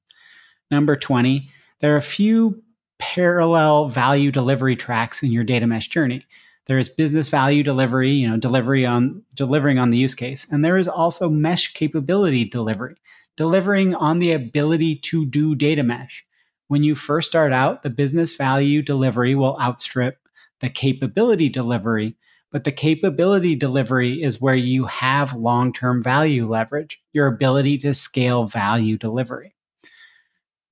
Number 0.70 0.96
20, 0.96 1.50
there 1.80 1.94
are 1.94 1.98
a 1.98 2.02
few 2.02 2.64
parallel 3.00 3.90
value 3.90 4.32
delivery 4.32 4.76
tracks 4.76 5.24
in 5.24 5.32
your 5.32 5.44
data 5.44 5.68
mesh 5.68 5.88
journey. 5.88 6.26
There 6.68 6.78
is 6.78 6.90
business 6.90 7.30
value 7.30 7.64
delivery, 7.64 8.12
you 8.12 8.30
know, 8.30 8.38
delivery 8.38 8.86
on 8.86 9.24
delivering 9.34 9.80
on 9.80 9.90
the 9.90 9.98
use 9.98 10.14
case, 10.14 10.48
and 10.52 10.64
there 10.64 10.78
is 10.78 10.88
also 10.88 11.28
mesh 11.28 11.74
capability 11.74 12.46
delivery, 12.46 12.96
delivering 13.36 13.96
on 13.96 14.20
the 14.20 14.32
ability 14.32 14.98
to 14.98 15.26
do 15.26 15.56
data 15.56 15.84
mesh. 15.84 16.26
When 16.68 16.84
you 16.84 16.96
first 16.96 17.28
start 17.28 17.52
out, 17.52 17.84
the 17.84 17.90
business 17.90 18.36
value 18.36 18.82
delivery 18.82 19.36
will 19.36 19.60
outstrip 19.60 20.20
the 20.62 20.70
capability 20.70 21.50
delivery, 21.50 22.16
but 22.52 22.66
the 22.66 22.72
capability 22.72 23.56
delivery 23.56 24.22
is 24.22 24.42
where 24.42 24.56
you 24.56 24.86
have 24.86 25.34
long 25.34 25.72
term 25.72 26.04
value 26.04 26.48
leverage, 26.48 27.02
your 27.14 27.28
ability 27.28 27.78
to 27.80 27.94
scale 27.94 28.46
value 28.46 28.98
delivery. 28.98 29.56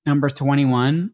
Number 0.06 0.30
21, 0.30 1.12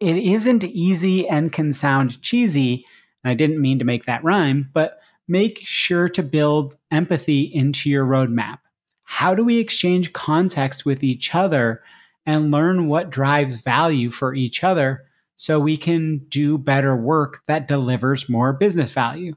it 0.00 0.16
isn't 0.16 0.64
easy 0.64 1.28
and 1.28 1.52
can 1.52 1.72
sound 1.72 2.20
cheesy. 2.20 2.84
And 3.22 3.30
I 3.30 3.34
didn't 3.34 3.60
mean 3.60 3.78
to 3.78 3.84
make 3.84 4.04
that 4.04 4.24
rhyme, 4.24 4.70
but 4.74 4.98
make 5.26 5.60
sure 5.62 6.08
to 6.10 6.22
build 6.22 6.74
empathy 6.90 7.42
into 7.42 7.88
your 7.88 8.04
roadmap. 8.04 8.58
How 9.04 9.34
do 9.34 9.44
we 9.44 9.58
exchange 9.58 10.12
context 10.12 10.84
with 10.84 11.02
each 11.02 11.34
other 11.34 11.82
and 12.26 12.50
learn 12.50 12.88
what 12.88 13.10
drives 13.10 13.60
value 13.60 14.10
for 14.10 14.34
each 14.34 14.64
other 14.64 15.04
so 15.36 15.58
we 15.58 15.76
can 15.76 16.18
do 16.28 16.58
better 16.58 16.96
work 16.96 17.42
that 17.46 17.68
delivers 17.68 18.28
more 18.28 18.52
business 18.52 18.92
value? 18.92 19.34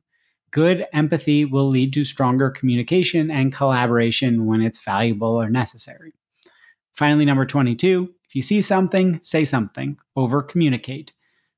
Good 0.51 0.85
empathy 0.93 1.45
will 1.45 1.69
lead 1.69 1.93
to 1.93 2.03
stronger 2.03 2.49
communication 2.49 3.29
and 3.29 3.53
collaboration 3.53 4.45
when 4.45 4.61
it's 4.61 4.83
valuable 4.83 5.41
or 5.41 5.49
necessary. 5.49 6.13
Finally, 6.93 7.25
number 7.25 7.45
22 7.45 8.13
if 8.27 8.35
you 8.35 8.41
see 8.41 8.61
something, 8.61 9.21
say 9.23 9.45
something, 9.45 9.97
over 10.15 10.41
communicate. 10.41 11.13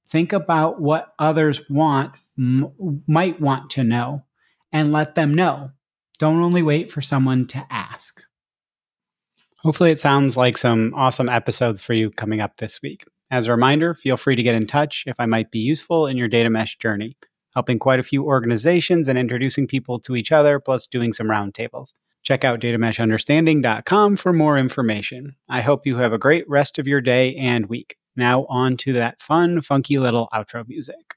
Think 0.08 0.34
about 0.34 0.80
what 0.80 1.14
others 1.18 1.68
want, 1.68 2.14
m- 2.38 3.02
might 3.08 3.42
want 3.42 3.72
to 3.72 3.84
know, 3.84 4.24
and 4.72 4.92
let 4.92 5.16
them 5.16 5.34
know. 5.34 5.72
Don't 6.20 6.44
only 6.44 6.62
wait 6.62 6.92
for 6.92 7.02
someone 7.02 7.48
to 7.48 7.66
ask. 7.72 8.24
Hopefully, 9.62 9.92
it 9.92 10.00
sounds 10.00 10.38
like 10.38 10.58
some 10.58 10.94
awesome 10.96 11.28
episodes 11.28 11.82
for 11.82 11.94
you 11.94 12.12
coming 12.12 12.40
up 12.40 12.58
this 12.58 12.82
week. 12.82 13.04
As 13.32 13.48
a 13.48 13.52
reminder, 13.52 13.94
feel 13.94 14.18
free 14.18 14.36
to 14.36 14.44
get 14.44 14.56
in 14.56 14.68
touch 14.68 15.04
if 15.08 15.20
I 15.20 15.26
might 15.26 15.52
be 15.52 15.60
useful 15.60 16.06
in 16.06 16.18
your 16.18 16.28
data 16.28 16.50
mesh 16.50 16.78
journey, 16.78 17.18
helping 17.54 17.80
quite 17.80 18.00
a 18.00 18.04
few 18.04 18.26
organizations 18.26 19.08
and 19.08 19.18
introducing 19.18 19.68
people 19.68 20.00
to 20.02 20.16
each 20.16 20.32
other, 20.32 20.60
plus 20.60 20.88
doing 20.88 21.14
some 21.14 21.28
roundtables. 21.28 21.94
Check 22.22 22.44
out 22.44 22.60
datameshunderstanding.com 22.60 24.16
for 24.18 24.34
more 24.34 24.58
information. 24.58 25.36
I 25.48 25.62
hope 25.62 25.86
you 25.86 25.98
have 25.98 26.14
a 26.14 26.18
great 26.18 26.48
rest 26.50 26.78
of 26.78 26.88
your 26.88 27.02
day 27.02 27.36
and 27.36 27.68
week. 27.68 27.96
Now, 28.16 28.46
on 28.50 28.76
to 28.78 28.94
that 28.94 29.20
fun, 29.20 29.62
funky 29.62 29.98
little 29.98 30.28
outro 30.34 30.68
music. 30.68 31.16